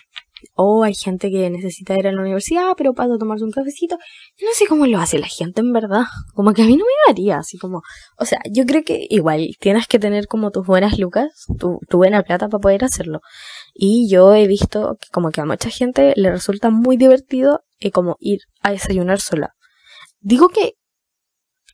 O 0.54 0.84
hay 0.84 0.93
gente 0.93 1.30
que 1.30 1.49
necesita 1.49 1.97
ir 1.97 2.08
a 2.08 2.12
la 2.12 2.21
universidad, 2.21 2.73
pero 2.78 2.93
pasa 2.93 3.15
a 3.15 3.17
tomarse 3.17 3.43
un 3.43 3.52
cafecito. 3.52 3.97
No 4.41 4.49
sé 4.54 4.67
cómo 4.67 4.86
lo 4.88 4.99
hace 4.99 5.19
la 5.19 5.28
gente, 5.28 5.62
en 5.62 5.73
verdad. 5.73 6.04
Como 6.34 6.54
que 6.54 6.62
a 6.62 6.65
mí 6.65 6.75
no 6.75 6.86
me 6.86 7.13
daría, 7.13 7.38
así 7.38 7.58
como... 7.58 7.82
O 8.17 8.25
sea, 8.25 8.39
yo 8.52 8.65
creo 8.65 8.84
que 8.84 9.06
igual 9.10 9.47
tienes 9.60 9.88
que 9.88 9.99
tener 9.99 10.28
como 10.28 10.52
tus 10.52 10.65
buenas 10.65 10.97
lucas, 10.99 11.28
tu, 11.60 11.80
tu 11.88 11.97
buena 11.97 12.23
plata 12.23 12.47
para 12.49 12.62
poder 12.62 12.84
hacerlo. 12.84 13.21
Y 13.73 14.10
yo 14.10 14.34
he 14.34 14.47
visto 14.47 14.97
que 14.99 15.10
como 15.12 15.32
que 15.32 15.41
a 15.41 15.45
mucha 15.45 15.69
gente 15.69 16.13
le 16.15 16.32
resulta 16.32 16.69
muy 16.69 16.97
divertido 16.97 17.62
eh, 17.80 17.91
como 17.91 18.17
ir 18.19 18.39
a 18.62 18.71
desayunar 18.71 19.19
sola. 19.19 19.54
Digo 20.19 20.49
que 20.49 20.73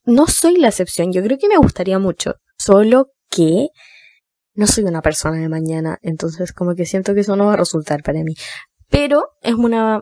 no 0.04 0.28
soy 0.28 0.58
la 0.58 0.68
excepción, 0.68 1.12
yo 1.12 1.24
creo 1.24 1.38
que 1.38 1.48
me 1.48 1.58
gustaría 1.58 1.98
mucho. 2.00 2.36
Solo 2.58 3.08
que 3.30 3.70
no 4.56 4.68
soy 4.68 4.86
una 4.86 5.02
persona 5.02 5.38
de 5.38 5.50
mañana, 5.50 5.98
entonces 6.02 6.54
como 6.54 6.76
que 6.76 6.86
siento 6.86 7.14
que 7.14 7.22
eso 7.22 7.36
no 7.36 7.46
va 7.46 7.54
a 7.54 7.58
resultar 7.58 8.02
para 8.04 8.24
mí. 8.24 8.34
Pero 8.90 9.26
es 9.42 9.54
una 9.54 10.02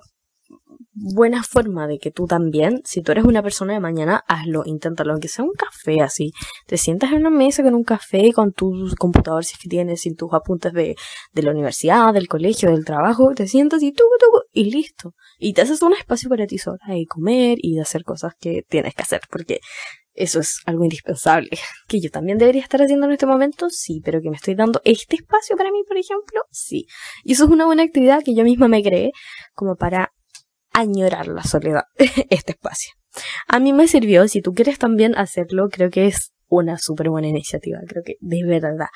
buena 0.93 1.43
forma 1.43 1.87
de 1.87 1.97
que 1.97 2.11
tú 2.11 2.27
también, 2.27 2.81
si 2.85 3.01
tú 3.01 3.11
eres 3.11 3.25
una 3.25 3.41
persona 3.41 3.73
de 3.73 3.79
mañana, 3.79 4.23
hazlo, 4.27 4.63
inténtalo, 4.65 5.11
aunque 5.11 5.27
sea 5.27 5.43
un 5.43 5.53
café 5.53 6.01
así. 6.01 6.31
Te 6.67 6.77
sientas 6.77 7.11
en 7.11 7.19
una 7.19 7.29
mesa 7.29 7.63
con 7.63 7.73
un 7.73 7.83
café, 7.83 8.31
con 8.33 8.53
tu 8.53 8.71
computador 8.99 9.43
si 9.43 9.53
es 9.53 9.59
que 9.59 9.69
tienes, 9.69 10.01
sin 10.01 10.15
tus 10.15 10.31
apuntes 10.33 10.73
de, 10.73 10.95
de 11.33 11.43
la 11.43 11.51
universidad, 11.51 12.13
del 12.13 12.27
colegio, 12.27 12.69
del 12.69 12.85
trabajo, 12.85 13.33
te 13.35 13.47
sientas 13.47 13.81
y 13.81 13.91
tú, 13.91 14.03
tú, 14.19 14.27
y 14.51 14.71
listo. 14.71 15.13
Y 15.39 15.53
te 15.53 15.61
haces 15.61 15.81
un 15.81 15.93
espacio 15.93 16.29
para 16.29 16.45
ti 16.45 16.57
sola 16.57 16.95
y 16.95 17.05
comer 17.05 17.57
y 17.61 17.79
hacer 17.79 18.03
cosas 18.03 18.33
que 18.39 18.63
tienes 18.67 18.93
que 18.93 19.01
hacer, 19.01 19.21
porque 19.31 19.59
eso 20.13 20.39
es 20.39 20.61
algo 20.65 20.83
indispensable. 20.83 21.49
Que 21.87 21.99
yo 21.99 22.09
también 22.09 22.37
debería 22.37 22.61
estar 22.61 22.81
haciendo 22.81 23.05
en 23.05 23.13
este 23.13 23.25
momento, 23.25 23.69
sí, 23.69 24.01
pero 24.03 24.21
que 24.21 24.29
me 24.29 24.35
estoy 24.35 24.55
dando 24.55 24.81
este 24.85 25.17
espacio 25.17 25.55
para 25.57 25.71
mí, 25.71 25.83
por 25.87 25.97
ejemplo, 25.97 26.41
sí. 26.51 26.87
Y 27.23 27.33
eso 27.33 27.45
es 27.45 27.51
una 27.51 27.65
buena 27.65 27.83
actividad 27.83 28.23
que 28.23 28.33
yo 28.33 28.43
misma 28.43 28.67
me 28.67 28.81
creé 28.81 29.11
como 29.53 29.75
para 29.75 30.11
añorar 30.71 31.27
la 31.27 31.43
soledad, 31.43 31.83
este 32.29 32.53
espacio. 32.53 32.93
A 33.47 33.59
mí 33.59 33.73
me 33.73 33.87
sirvió, 33.87 34.27
si 34.27 34.41
tú 34.41 34.53
quieres 34.53 34.79
también 34.79 35.15
hacerlo, 35.15 35.67
creo 35.69 35.89
que 35.89 36.07
es 36.07 36.31
una 36.47 36.77
súper 36.77 37.09
buena 37.09 37.27
iniciativa, 37.27 37.79
creo 37.87 38.03
que 38.03 38.15
de 38.19 38.43
verdad. 38.45 38.87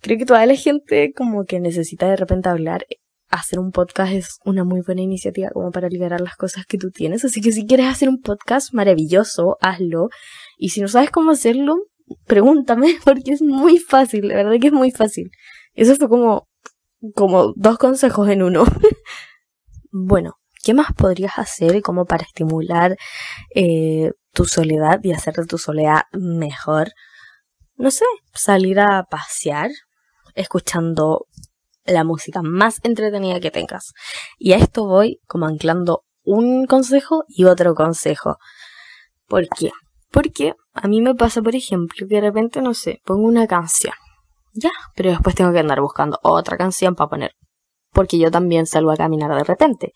Creo 0.00 0.18
que 0.18 0.26
toda 0.26 0.44
la 0.46 0.56
gente 0.56 1.12
como 1.14 1.44
que 1.44 1.60
necesita 1.60 2.08
de 2.08 2.16
repente 2.16 2.48
hablar 2.48 2.86
hacer 3.32 3.58
un 3.58 3.72
podcast 3.72 4.12
es 4.12 4.38
una 4.44 4.62
muy 4.62 4.82
buena 4.82 5.00
iniciativa 5.00 5.48
como 5.50 5.70
para 5.70 5.88
liberar 5.88 6.20
las 6.20 6.36
cosas 6.36 6.66
que 6.66 6.78
tú 6.78 6.90
tienes. 6.90 7.24
Así 7.24 7.40
que 7.40 7.50
si 7.50 7.66
quieres 7.66 7.86
hacer 7.86 8.08
un 8.08 8.20
podcast 8.20 8.74
maravilloso, 8.74 9.56
hazlo. 9.60 10.10
Y 10.58 10.68
si 10.68 10.82
no 10.82 10.88
sabes 10.88 11.10
cómo 11.10 11.30
hacerlo, 11.30 11.76
pregúntame 12.26 12.98
porque 13.04 13.32
es 13.32 13.42
muy 13.42 13.78
fácil, 13.78 14.28
de 14.28 14.34
verdad 14.34 14.60
que 14.60 14.66
es 14.68 14.72
muy 14.72 14.90
fácil. 14.90 15.30
Eso 15.72 15.96
fue 15.96 16.08
como, 16.08 16.46
como 17.14 17.54
dos 17.56 17.78
consejos 17.78 18.28
en 18.28 18.42
uno. 18.42 18.64
bueno, 19.90 20.34
¿qué 20.62 20.74
más 20.74 20.92
podrías 20.92 21.38
hacer 21.38 21.80
como 21.80 22.04
para 22.04 22.24
estimular 22.24 22.96
eh, 23.54 24.10
tu 24.32 24.44
soledad 24.44 25.00
y 25.02 25.12
hacer 25.12 25.34
de 25.34 25.46
tu 25.46 25.56
soledad 25.56 26.02
mejor? 26.12 26.90
No 27.76 27.90
sé, 27.90 28.04
salir 28.34 28.78
a 28.78 29.04
pasear 29.04 29.70
escuchando 30.34 31.26
la 31.84 32.04
música 32.04 32.42
más 32.42 32.80
entretenida 32.82 33.40
que 33.40 33.50
tengas. 33.50 33.92
Y 34.38 34.52
a 34.52 34.56
esto 34.56 34.86
voy 34.86 35.20
como 35.26 35.46
anclando 35.46 36.04
un 36.24 36.66
consejo 36.66 37.24
y 37.28 37.44
otro 37.44 37.74
consejo. 37.74 38.36
¿Por 39.26 39.48
qué? 39.48 39.70
Porque 40.10 40.54
a 40.74 40.88
mí 40.88 41.00
me 41.00 41.14
pasa, 41.14 41.42
por 41.42 41.56
ejemplo, 41.56 42.06
que 42.06 42.14
de 42.14 42.20
repente, 42.20 42.60
no 42.60 42.74
sé, 42.74 43.00
pongo 43.04 43.26
una 43.26 43.46
canción. 43.46 43.94
Ya, 44.54 44.70
pero 44.94 45.10
después 45.10 45.34
tengo 45.34 45.52
que 45.52 45.58
andar 45.58 45.80
buscando 45.80 46.18
otra 46.22 46.56
canción 46.56 46.94
para 46.94 47.08
poner. 47.08 47.32
Porque 47.92 48.18
yo 48.18 48.30
también 48.30 48.66
salgo 48.66 48.90
a 48.90 48.96
caminar 48.96 49.34
de 49.34 49.44
repente. 49.44 49.92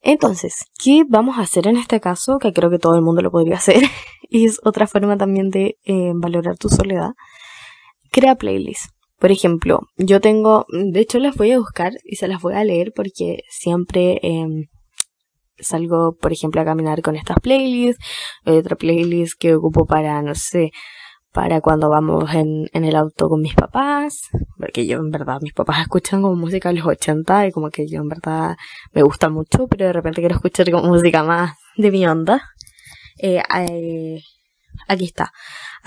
Entonces, 0.00 0.66
¿qué 0.78 1.04
vamos 1.08 1.38
a 1.38 1.42
hacer 1.42 1.66
en 1.66 1.76
este 1.76 2.00
caso? 2.00 2.38
Que 2.38 2.52
creo 2.52 2.70
que 2.70 2.78
todo 2.78 2.94
el 2.94 3.02
mundo 3.02 3.22
lo 3.22 3.30
podría 3.30 3.56
hacer. 3.56 3.82
y 4.28 4.46
es 4.46 4.60
otra 4.64 4.86
forma 4.86 5.16
también 5.16 5.50
de 5.50 5.78
eh, 5.84 6.12
valorar 6.14 6.56
tu 6.58 6.68
soledad. 6.68 7.12
Crea 8.12 8.36
playlist. 8.36 8.95
Por 9.18 9.32
ejemplo, 9.32 9.80
yo 9.96 10.20
tengo, 10.20 10.66
de 10.68 11.00
hecho 11.00 11.18
las 11.18 11.36
voy 11.36 11.52
a 11.52 11.58
buscar 11.58 11.92
y 12.04 12.16
se 12.16 12.28
las 12.28 12.42
voy 12.42 12.54
a 12.54 12.64
leer 12.64 12.92
porque 12.94 13.40
siempre 13.48 14.20
eh, 14.22 14.68
salgo, 15.58 16.16
por 16.20 16.32
ejemplo, 16.32 16.60
a 16.60 16.64
caminar 16.64 17.02
con 17.02 17.16
estas 17.16 17.38
playlists. 17.40 18.04
Hay 18.44 18.56
otra 18.56 18.76
playlist 18.76 19.34
que 19.38 19.54
ocupo 19.54 19.86
para, 19.86 20.20
no 20.22 20.34
sé, 20.34 20.70
para 21.32 21.60
cuando 21.60 21.90
vamos 21.90 22.32
en, 22.34 22.68
el 22.72 22.96
auto 22.96 23.28
con 23.28 23.40
mis 23.40 23.54
papás. 23.54 24.28
Porque 24.58 24.86
yo 24.86 24.98
en 24.98 25.10
verdad, 25.10 25.38
mis 25.40 25.52
papás 25.52 25.80
escuchan 25.82 26.22
como 26.22 26.36
música 26.36 26.70
de 26.70 26.76
los 26.76 26.86
80 26.86 27.48
y 27.48 27.52
como 27.52 27.70
que 27.70 27.86
yo 27.88 28.00
en 28.00 28.08
verdad 28.08 28.56
me 28.92 29.02
gusta 29.02 29.28
mucho, 29.28 29.66
pero 29.68 29.86
de 29.86 29.92
repente 29.92 30.20
quiero 30.20 30.36
escuchar 30.36 30.70
como 30.70 30.88
música 30.88 31.22
más 31.22 31.56
de 31.76 31.90
mi 31.90 32.06
onda. 32.06 32.42
Eh, 33.18 33.42
eh, 33.54 34.20
aquí 34.88 35.04
está. 35.04 35.32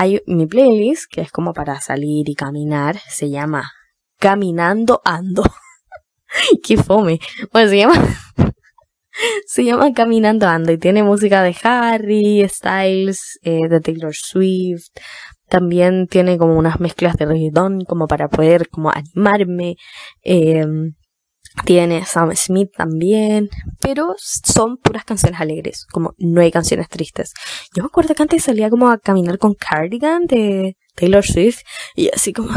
Hay 0.02 0.22
mi 0.28 0.48
playlist, 0.48 1.12
que 1.12 1.20
es 1.20 1.30
como 1.30 1.52
para 1.52 1.82
salir 1.82 2.30
y 2.30 2.34
caminar, 2.34 2.98
se 3.10 3.30
llama 3.30 3.70
Caminando 4.18 5.02
Ando. 5.04 5.44
Qué 6.64 6.78
fome. 6.78 7.20
Bueno, 7.52 7.70
se 7.70 7.78
llama... 7.80 7.96
se 9.46 9.66
llama 9.66 9.92
Caminando 9.92 10.48
Ando 10.48 10.72
y 10.72 10.78
tiene 10.78 11.04
música 11.04 11.44
de 11.44 11.54
Harry 11.64 12.48
Styles, 12.48 13.40
eh, 13.44 13.68
de 13.68 13.82
Taylor 13.82 14.16
Swift. 14.16 14.88
También 15.50 16.08
tiene 16.08 16.38
como 16.38 16.58
unas 16.58 16.80
mezclas 16.80 17.18
de 17.18 17.26
reggaeton 17.26 17.82
como 17.82 18.08
para 18.08 18.30
poder 18.30 18.70
como 18.70 18.92
animarme. 18.92 19.76
Eh, 20.24 20.66
tiene 21.66 22.06
Sam 22.06 22.36
Smith 22.36 22.72
también, 22.76 23.50
pero 23.80 24.16
son 24.18 24.78
puras 24.78 25.06
canciones 25.06 25.40
alegres, 25.40 25.86
como 25.92 26.14
no 26.18 26.42
hay 26.42 26.52
canciones 26.52 26.90
tristes. 26.90 27.34
Yo 27.76 27.84
me 27.84 27.88
acuerdo 27.88 28.16
que 28.16 28.24
antes 28.24 28.44
salía 28.44 28.70
como 28.70 28.90
a 28.90 28.98
caminar 28.98 29.38
con 29.38 29.54
Cardigan 29.54 30.26
de 30.26 30.78
Taylor 30.96 31.26
Swift 31.26 31.60
y 31.96 32.10
así 32.10 32.34
como 32.34 32.50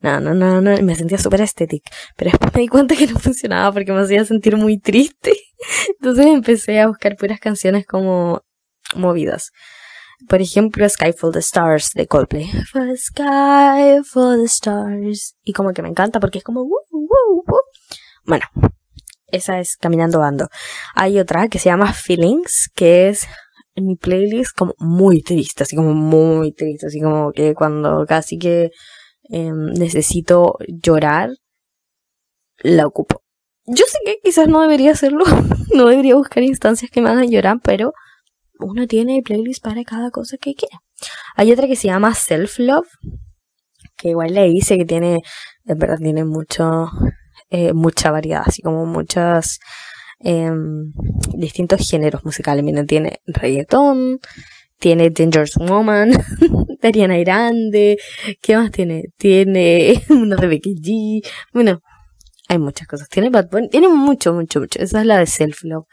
me 0.00 0.94
sentía 0.94 1.18
súper 1.18 1.42
estética, 1.42 1.90
pero 2.16 2.30
después 2.30 2.54
me 2.54 2.60
di 2.62 2.68
cuenta 2.68 2.96
que 2.96 3.06
no 3.06 3.18
funcionaba 3.18 3.72
porque 3.72 3.92
me 3.92 4.00
hacía 4.00 4.24
sentir 4.24 4.56
muy 4.56 4.78
triste. 4.78 5.34
Entonces 6.00 6.26
empecé 6.26 6.80
a 6.80 6.88
buscar 6.88 7.16
puras 7.16 7.40
canciones 7.40 7.86
como 7.86 8.42
movidas. 8.94 9.50
Por 10.28 10.40
ejemplo, 10.40 10.88
Sky 10.88 11.12
for 11.12 11.32
the 11.32 11.40
Stars 11.40 11.90
de 11.94 12.06
Coldplay. 12.06 12.50
Sky 12.96 14.02
for 14.04 14.36
the 14.36 14.44
Stars. 14.44 15.36
Y 15.42 15.52
como 15.52 15.72
que 15.72 15.82
me 15.82 15.88
encanta 15.88 16.20
porque 16.20 16.38
es 16.38 16.44
como... 16.44 16.68
Bueno, 18.24 18.44
esa 19.26 19.58
es 19.58 19.76
Caminando 19.76 20.22
Ando. 20.22 20.48
Hay 20.94 21.18
otra 21.18 21.48
que 21.48 21.58
se 21.58 21.70
llama 21.70 21.92
Feelings, 21.92 22.70
que 22.74 23.08
es 23.08 23.26
en 23.74 23.86
mi 23.86 23.96
playlist 23.96 24.56
como 24.56 24.74
muy 24.78 25.22
triste, 25.22 25.64
así 25.64 25.76
como 25.76 25.94
muy 25.94 26.52
triste, 26.52 26.86
así 26.86 27.00
como 27.00 27.32
que 27.32 27.54
cuando 27.54 28.04
casi 28.06 28.38
que 28.38 28.70
em, 29.24 29.72
necesito 29.72 30.58
llorar, 30.68 31.30
la 32.58 32.86
ocupo. 32.86 33.22
Yo 33.66 33.84
sé 33.86 33.98
que 34.04 34.18
quizás 34.22 34.48
no 34.48 34.60
debería 34.60 34.92
hacerlo, 34.92 35.24
no 35.74 35.86
debería 35.86 36.14
buscar 36.14 36.42
instancias 36.42 36.90
que 36.90 37.00
me 37.00 37.10
hagan 37.10 37.30
llorar, 37.30 37.58
pero 37.62 37.92
uno 38.62 38.86
tiene 38.86 39.22
playlist 39.22 39.62
para 39.62 39.84
cada 39.84 40.10
cosa 40.10 40.36
que 40.36 40.54
quiera. 40.54 40.78
Hay 41.36 41.52
otra 41.52 41.66
que 41.66 41.76
se 41.76 41.88
llama 41.88 42.14
Self 42.14 42.58
Love, 42.58 42.88
que 43.96 44.10
igual 44.10 44.34
le 44.34 44.48
dice 44.48 44.76
que 44.76 44.84
tiene, 44.84 45.22
en 45.64 45.78
verdad 45.78 45.98
tiene 45.98 46.24
mucho, 46.24 46.90
eh, 47.50 47.72
mucha 47.72 48.10
variedad, 48.10 48.42
así 48.46 48.62
como 48.62 48.86
muchos 48.86 49.58
em, 50.20 50.92
distintos 51.34 51.88
géneros 51.88 52.24
musicales. 52.24 52.64
Miren, 52.64 52.86
tiene 52.86 53.20
reggaeton, 53.26 54.20
tiene 54.78 55.10
Dangerous 55.10 55.56
Woman, 55.56 56.10
de 56.80 56.88
Ariana 56.88 57.16
Grande. 57.18 57.98
¿Qué 58.40 58.56
más 58.56 58.70
tiene? 58.70 59.04
Tiene 59.16 60.02
uno 60.10 60.36
de 60.36 60.46
Becky 60.46 60.74
G. 60.74 61.26
Bueno, 61.52 61.80
hay 62.48 62.58
muchas 62.58 62.86
cosas. 62.86 63.08
Tiene 63.08 63.30
Bad. 63.30 63.48
Tiene 63.70 63.88
mucho, 63.88 64.34
mucho, 64.34 64.60
mucho. 64.60 64.78
Esa 64.80 65.00
es 65.00 65.06
la 65.06 65.18
de 65.18 65.26
Self 65.26 65.62
Love. 65.62 65.86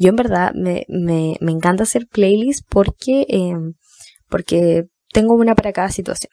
Yo 0.00 0.08
en 0.08 0.16
verdad 0.16 0.54
me, 0.54 0.86
me, 0.88 1.36
me 1.40 1.52
encanta 1.52 1.82
hacer 1.82 2.08
playlists 2.08 2.64
porque, 2.66 3.26
eh, 3.28 3.54
porque 4.30 4.86
tengo 5.12 5.34
una 5.34 5.54
para 5.54 5.74
cada 5.74 5.90
situación 5.90 6.32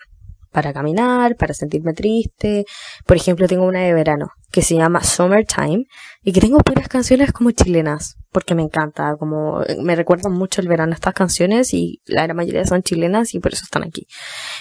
para 0.58 0.74
caminar, 0.74 1.36
para 1.36 1.54
sentirme 1.54 1.93
triste. 1.93 2.65
Por 3.06 3.15
ejemplo, 3.15 3.48
tengo 3.48 3.63
una 3.63 3.82
de 3.82 3.93
verano 3.93 4.32
que 4.52 4.63
se 4.63 4.74
llama 4.74 5.04
Summertime 5.04 5.86
y 6.24 6.34
que 6.34 6.41
tengo 6.41 6.58
puras 6.62 6.88
canciones 6.88 7.32
como 7.32 7.52
chilenas, 7.52 8.17
porque 8.32 8.56
me 8.56 8.63
encanta, 8.63 9.15
como 9.20 9.62
me 9.84 9.96
recuerdan 9.96 10.34
mucho 10.34 10.60
el 10.62 10.67
verano 10.67 10.96
estas 10.96 11.13
canciones 11.13 11.76
y 11.76 12.02
la 12.08 12.24
gran 12.24 12.36
mayoría 12.36 12.65
son 12.65 12.82
chilenas 12.82 13.36
y 13.36 13.39
por 13.39 13.54
eso 13.54 13.65
están 13.65 13.84
aquí. 13.84 14.08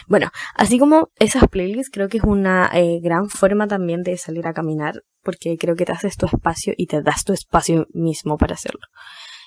Bueno, 0.07 0.29
así 0.55 0.79
como 0.79 1.09
esas 1.19 1.49
playlists 1.49 1.91
creo 1.91 2.11
que 2.11 2.19
es 2.19 2.25
una 2.25 2.69
eh, 2.75 3.01
gran 3.03 3.31
forma 3.31 3.67
también 3.67 4.03
de 4.03 4.19
salir 4.19 4.47
a 4.47 4.53
caminar, 4.53 5.03
porque 5.23 5.57
creo 5.57 5.77
que 5.77 5.87
te 5.87 5.93
haces 5.93 6.19
tu 6.19 6.27
espacio 6.27 6.75
y 6.77 6.89
te 6.89 7.01
das 7.01 7.25
tu 7.25 7.33
espacio 7.33 7.87
mismo 7.95 8.37
para 8.37 8.53
hacerlo. 8.53 8.83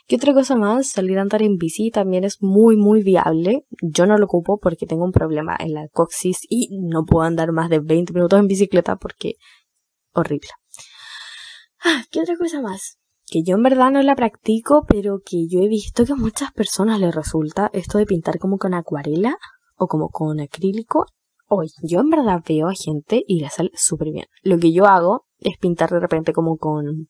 ¿Qué 0.10 0.16
otra 0.16 0.34
cosa 0.34 0.56
más? 0.56 0.90
Salir 0.90 1.20
a 1.20 1.22
andar 1.22 1.44
en 1.44 1.58
bici 1.58 1.92
también 1.92 2.24
es 2.24 2.42
muy, 2.42 2.76
muy 2.76 3.04
viable. 3.04 3.68
Yo 3.80 4.08
no 4.08 4.18
lo 4.18 4.26
ocupo 4.26 4.58
porque 4.58 4.88
tengo 4.88 5.06
un 5.06 5.12
problema 5.12 5.56
en 5.60 5.76
la 5.76 5.88
coxis 5.88 6.40
y 6.50 6.80
no 6.82 7.06
puedo 7.06 7.28
andar 7.28 7.52
más 7.52 7.70
de 7.70 7.78
20 7.78 8.14
minutos 8.14 8.40
en 8.40 8.48
bicicleta 8.48 8.96
porque 8.96 9.36
horrible. 10.12 10.50
Ah, 11.86 12.02
¿Qué 12.10 12.22
otra 12.22 12.38
cosa 12.38 12.60
más? 12.60 12.98
Que 13.28 13.44
yo 13.44 13.56
en 13.56 13.62
verdad 13.62 13.92
no 13.92 14.02
la 14.02 14.16
practico, 14.16 14.84
pero 14.88 15.20
que 15.24 15.48
yo 15.48 15.60
he 15.60 15.68
visto 15.68 16.04
que 16.08 16.14
a 16.14 16.16
muchas 16.16 16.52
personas 16.54 17.00
les 17.00 17.14
resulta 17.14 17.70
esto 17.72 18.00
de 18.00 18.08
pintar 18.08 18.40
como 18.40 18.58
con 18.58 18.74
acuarela 18.74 19.38
o 19.78 19.86
como 19.86 20.10
con 20.10 20.40
acrílico. 20.40 21.06
Hoy, 21.46 21.68
yo 21.84 22.00
en 22.00 22.10
verdad 22.10 22.42
veo 22.48 22.68
a 22.68 22.74
gente 22.74 23.24
y 23.28 23.42
le 23.42 23.52
sale 23.52 23.70
súper 23.76 24.12
bien. 24.12 24.26
Lo 24.42 24.58
que 24.58 24.74
yo 24.74 24.88
hago 24.88 25.28
es 25.38 25.60
pintar 25.60 25.92
de 25.92 26.00
repente 26.00 26.34
como 26.34 26.58
con 26.58 27.10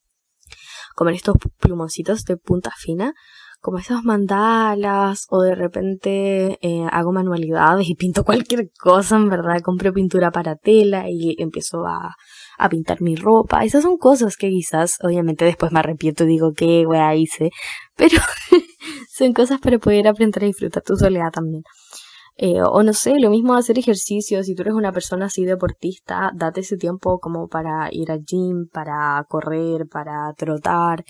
como 0.95 1.10
estos 1.12 1.36
plumoncitos 1.60 2.23
de 2.25 2.38
punta 2.38 2.71
fina, 2.78 3.13
como 3.62 3.78
esas 3.78 4.04
mandalas, 4.04 5.25
o 5.30 5.41
de 5.41 5.54
repente 5.56 6.58
eh, 6.62 6.88
hago 6.91 7.12
manualidades 7.12 7.89
y 7.89 7.95
pinto 7.95 8.23
cualquier 8.25 8.69
cosa, 8.80 9.17
en 9.17 9.30
verdad, 9.30 9.60
compro 9.62 9.93
pintura 9.93 10.32
para 10.32 10.56
tela 10.56 11.10
y 11.10 11.36
empiezo 11.41 11.86
a, 11.86 12.15
a 12.58 12.69
pintar 12.69 13.02
mi 13.02 13.15
ropa. 13.15 13.63
Esas 13.65 13.84
son 13.84 13.97
cosas 13.97 14.38
que 14.38 14.49
quizás, 14.49 14.97
obviamente, 15.02 15.45
después 15.45 15.71
me 15.71 15.80
arrepiento 15.80 16.23
y 16.23 16.28
digo, 16.28 16.54
qué 16.56 16.86
wea 16.86 17.15
hice, 17.15 17.52
pero 17.95 18.17
son 19.13 19.34
cosas 19.34 19.60
para 19.60 19.78
poder 19.80 20.08
aprender 20.08 20.43
a 20.43 20.47
disfrutar 20.47 20.84
tu 20.84 20.95
soledad 20.95 21.32
también. 21.32 21.63
Eh, 22.41 22.62
o 22.63 22.84
no 22.84 22.93
sé, 22.93 23.19
lo 23.19 23.30
mismo 23.30 23.54
hacer 23.56 23.78
ejercicio, 23.78 24.41
si 24.45 24.56
tú 24.56 24.62
eres 24.62 24.73
una 24.73 24.93
persona 24.93 25.25
así 25.25 25.43
deportista, 25.43 26.32
date 26.34 26.62
ese 26.62 26.78
tiempo 26.78 27.19
como 27.19 27.49
para 27.49 27.89
ir 27.91 28.12
al 28.12 28.23
gym, 28.23 28.69
para 28.71 29.25
correr, 29.28 29.88
para 29.91 30.34
trotar. 30.38 31.04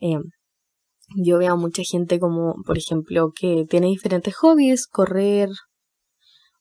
Eh, 0.00 0.18
yo 1.16 1.38
veo 1.38 1.52
a 1.52 1.56
mucha 1.56 1.82
gente 1.84 2.18
como, 2.18 2.56
por 2.66 2.76
ejemplo, 2.76 3.30
que 3.32 3.66
tiene 3.70 3.86
diferentes 3.86 4.34
hobbies, 4.34 4.88
correr, 4.88 5.48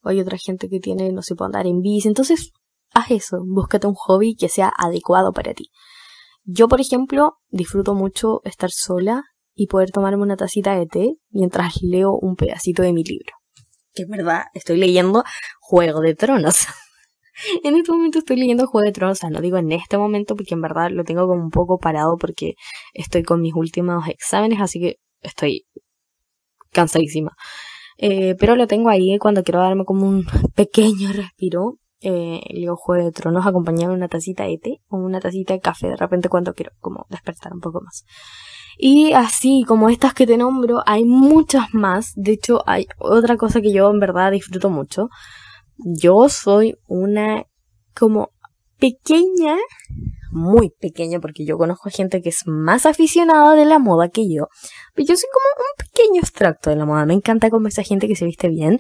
o 0.04 0.10
hay 0.10 0.22
otra 0.22 0.38
gente 0.38 0.70
que 0.70 0.80
tiene, 0.80 1.12
no 1.12 1.24
sé, 1.24 1.34
puede 1.36 1.48
andar 1.48 1.66
en 1.66 1.82
bici. 1.82 2.08
Entonces, 2.08 2.52
haz 2.94 3.10
eso, 3.10 3.38
búscate 3.44 3.88
un 3.88 3.96
hobby 3.96 4.36
que 4.36 4.48
sea 4.48 4.72
adecuado 4.78 5.34
para 5.34 5.56
ti. 5.56 5.72
Yo, 6.44 6.68
por 6.68 6.82
ejemplo, 6.82 7.38
disfruto 7.50 7.96
mucho 7.96 8.42
estar 8.44 8.70
sola 8.72 9.24
y 9.56 9.68
poder 9.68 9.90
tomarme 9.92 10.22
una 10.22 10.38
tacita 10.38 10.76
de 10.76 10.86
té 10.86 11.16
mientras 11.32 11.82
leo 11.82 12.12
un 12.14 12.36
pedacito 12.36 12.84
de 12.84 12.94
mi 12.94 13.04
libro 13.04 13.34
que 13.94 14.04
es 14.04 14.10
verdad, 14.10 14.44
estoy 14.54 14.78
leyendo 14.78 15.24
Juego 15.60 16.02
de 16.02 16.16
Tronos. 16.16 16.68
en 17.64 17.76
este 17.76 17.92
momento 17.92 18.20
estoy 18.20 18.38
leyendo 18.38 18.68
Juego 18.68 18.86
de 18.86 18.92
Tronos, 18.92 19.20
o 19.20 19.22
sea, 19.22 19.30
no 19.30 19.42
digo 19.42 19.58
en 19.58 19.72
este 19.72 19.98
momento 19.98 20.36
porque 20.36 20.54
en 20.54 20.62
verdad 20.62 20.90
lo 20.92 21.04
tengo 21.04 21.28
como 21.28 21.44
un 21.44 21.52
poco 21.52 21.78
parado 21.78 22.18
porque 22.18 22.56
estoy 22.94 23.24
con 23.24 23.42
mis 23.42 23.54
últimos 23.54 24.08
exámenes, 24.08 24.62
así 24.62 24.80
que 24.80 24.98
estoy 25.22 25.66
cansadísima. 26.72 27.36
Eh, 27.98 28.36
pero 28.40 28.56
lo 28.56 28.68
tengo 28.68 28.90
ahí 28.90 29.18
cuando 29.20 29.44
quiero 29.44 29.60
darme 29.60 29.86
como 29.86 30.08
un 30.08 30.26
pequeño 30.56 31.14
respiro. 31.14 31.78
Eh, 32.06 32.42
leo 32.50 32.76
Juego 32.76 33.06
de 33.06 33.12
Tronos 33.14 33.48
acompañado 33.48 33.92
de 33.92 33.98
una 33.98 34.10
tacita 34.10 34.44
de 34.44 34.58
té 34.58 34.82
o 34.90 34.98
una 34.98 35.22
tacita 35.22 35.54
de 35.54 35.62
café 35.62 35.88
de 35.88 35.96
repente 35.96 36.28
cuando 36.28 36.54
quiero 36.54 36.74
como 36.80 37.06
despertar 37.10 37.54
un 37.54 37.62
poco 37.62 37.80
más. 37.82 38.04
Y 38.78 39.14
así 39.14 39.64
como 39.68 39.90
estas 39.90 40.14
que 40.14 40.28
te 40.28 40.38
nombro, 40.38 40.82
hay 40.86 41.06
muchas 41.06 41.74
más. 41.74 42.14
De 42.16 42.34
hecho, 42.34 42.64
hay 42.66 42.88
otra 42.98 43.38
cosa 43.38 43.62
que 43.62 43.72
yo 43.72 43.90
en 43.90 44.00
verdad 44.00 44.32
disfruto 44.32 44.70
mucho. 44.70 45.10
Yo 45.78 46.30
soy 46.30 46.76
una 46.88 47.46
como 47.96 48.30
pequeña, 48.80 49.58
muy 50.32 50.72
pequeña, 50.72 51.20
porque 51.20 51.46
yo 51.46 51.58
conozco 51.58 51.90
gente 51.90 52.22
que 52.22 52.30
es 52.30 52.46
más 52.46 52.86
aficionada 52.86 53.56
de 53.56 53.66
la 53.66 53.80
moda 53.80 54.10
que 54.10 54.24
yo. 54.30 54.48
Pero 54.94 55.08
yo 55.08 55.16
soy 55.16 55.30
como 55.32 55.46
un 55.58 55.86
pequeño 55.86 56.20
extracto 56.22 56.70
de 56.70 56.76
la 56.76 56.86
moda. 56.86 57.06
Me 57.06 57.14
encanta 57.14 57.50
como 57.50 57.68
esa 57.68 57.84
gente 57.84 58.08
que 58.08 58.16
se 58.16 58.26
viste 58.26 58.50
bien. 58.50 58.80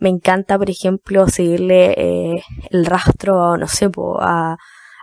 Me 0.00 0.08
encanta, 0.08 0.58
por 0.58 0.70
ejemplo, 0.70 1.28
seguirle 1.28 1.94
eh, 1.96 2.42
el 2.70 2.86
rastro, 2.86 3.56
no 3.56 3.68
sé, 3.68 3.88
a 4.20 4.56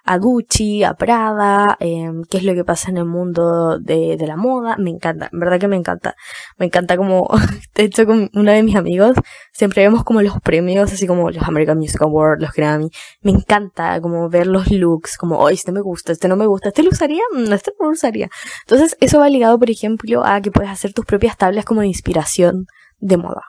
a 0.04 0.18
Gucci, 0.18 0.84
a 0.84 0.94
Prada, 0.94 1.78
eh, 1.80 2.12
qué 2.30 2.38
es 2.38 2.44
lo 2.44 2.54
que 2.54 2.64
pasa 2.64 2.90
en 2.90 2.98
el 2.98 3.06
mundo 3.06 3.80
de, 3.80 4.18
de 4.18 4.28
la 4.28 4.36
moda. 4.36 4.76
Me 4.78 4.90
encanta, 4.90 5.30
en 5.32 5.40
verdad 5.40 5.60
que 5.60 5.68
me 5.68 5.76
encanta. 5.76 6.16
Me 6.58 6.66
encanta 6.66 6.98
como, 6.98 7.30
de 7.76 7.84
hecho 7.84 8.06
con 8.06 8.30
uno 8.34 8.52
de 8.52 8.64
mis 8.64 8.76
amigos, 8.76 9.16
siempre 9.52 9.84
vemos 9.84 10.04
como 10.04 10.22
los 10.22 10.40
premios, 10.42 10.92
así 10.92 11.08
como 11.08 11.30
los 11.30 11.44
American 11.44 11.78
Music 11.78 12.02
Awards, 12.02 12.42
los 12.42 12.52
Grammy. 12.52 12.90
Me 13.22 13.32
encanta 13.32 14.00
como 14.02 14.30
ver 14.30 14.48
los 14.48 14.72
looks, 14.72 15.18
como, 15.18 15.38
oh, 15.38 15.50
este 15.50 15.72
me 15.72 15.82
gusta, 15.82 16.12
este 16.12 16.28
no 16.28 16.36
me 16.36 16.46
gusta, 16.46 16.70
este 16.70 16.84
lo 16.84 16.90
usaría, 16.90 17.24
mm, 17.34 17.54
este 17.54 17.74
no 17.80 17.88
lo 17.88 17.92
usaría. 17.92 18.30
Entonces 18.62 18.98
eso 19.00 19.20
va 19.20 19.30
ligado, 19.30 19.60
por 19.60 19.70
ejemplo, 19.70 20.26
a 20.26 20.42
que 20.42 20.52
puedes 20.52 20.72
hacer 20.72 20.94
tus 20.94 21.06
propias 21.06 21.38
tablas 21.38 21.66
como 21.66 21.82
de 21.82 21.88
inspiración 21.88 22.66
de 23.00 23.18
moda. 23.18 23.44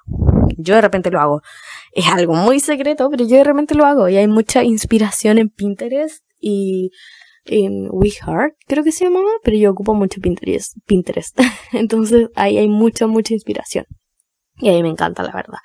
Yo 0.56 0.74
de 0.74 0.80
repente 0.80 1.10
lo 1.10 1.20
hago. 1.20 1.42
Es 1.92 2.06
algo 2.08 2.34
muy 2.34 2.60
secreto, 2.60 3.08
pero 3.10 3.26
yo 3.26 3.36
de 3.36 3.44
repente 3.44 3.74
lo 3.74 3.84
hago 3.84 4.08
y 4.08 4.16
hay 4.16 4.26
mucha 4.26 4.64
inspiración 4.64 5.38
en 5.38 5.48
Pinterest 5.48 6.24
y 6.42 6.90
en 7.44 7.88
WeHeart, 7.90 8.54
creo 8.66 8.84
que 8.84 8.92
se 8.92 9.04
llamaba, 9.04 9.30
pero 9.42 9.56
yo 9.56 9.70
ocupo 9.70 9.94
mucho 9.94 10.20
Pinterest. 10.20 10.76
Pinterest. 10.86 11.38
Entonces 11.72 12.28
ahí 12.34 12.58
hay 12.58 12.68
mucha, 12.68 13.06
mucha 13.06 13.34
inspiración. 13.34 13.86
Y 14.58 14.68
ahí 14.68 14.82
me 14.82 14.90
encanta, 14.90 15.22
la 15.22 15.32
verdad. 15.32 15.58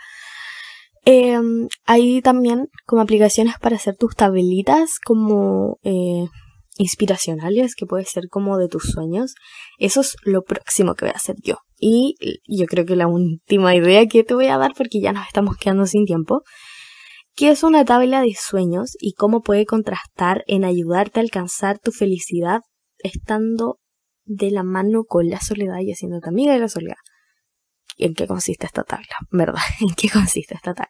Eh, 1.06 1.40
hay 1.86 2.22
también 2.22 2.68
como 2.86 3.02
aplicaciones 3.02 3.56
para 3.60 3.76
hacer 3.76 3.96
tus 3.96 4.16
tablitas 4.16 5.00
como 5.00 5.78
eh, 5.84 6.26
inspiracionales, 6.78 7.76
que 7.76 7.86
puede 7.86 8.06
ser 8.06 8.28
como 8.30 8.58
de 8.58 8.68
tus 8.68 8.92
sueños. 8.92 9.36
Eso 9.78 10.02
es 10.02 10.16
lo 10.24 10.44
próximo 10.44 10.96
que 10.96 11.06
voy 11.06 11.14
a 11.14 11.18
hacer 11.18 11.36
yo. 11.44 11.58
Y 11.80 12.16
yo 12.48 12.66
creo 12.66 12.86
que 12.86 12.96
la 12.96 13.08
última 13.08 13.76
idea 13.76 14.06
que 14.08 14.24
te 14.24 14.34
voy 14.34 14.48
a 14.48 14.58
dar, 14.58 14.74
porque 14.76 15.00
ya 15.00 15.14
nos 15.14 15.28
estamos 15.28 15.58
quedando 15.58 15.86
sin 15.86 16.06
tiempo, 16.06 16.42
¿Qué 17.38 17.52
es 17.52 17.62
una 17.62 17.86
tabla 17.86 18.22
de 18.22 18.34
sueños 18.34 18.98
y 19.00 19.14
cómo 19.14 19.42
puede 19.42 19.68
contrastar 19.68 20.44
en 20.48 20.66
ayudarte 20.66 21.20
a 21.20 21.22
alcanzar 21.22 21.78
tu 21.78 21.92
felicidad 21.92 22.62
estando 22.98 23.78
de 24.26 24.50
la 24.50 24.64
mano 24.64 25.04
con 25.04 25.30
la 25.30 25.40
soledad 25.40 25.78
y 25.82 25.92
haciéndote 25.92 26.30
amiga 26.30 26.54
de 26.54 26.60
la 26.60 26.68
soledad? 26.68 26.98
¿En 27.96 28.16
qué 28.16 28.26
consiste 28.26 28.66
esta 28.66 28.84
tabla? 28.84 29.16
¿Verdad? 29.30 29.62
¿En 29.82 29.94
qué 29.94 30.10
consiste 30.10 30.56
esta 30.56 30.74
tabla? 30.74 30.90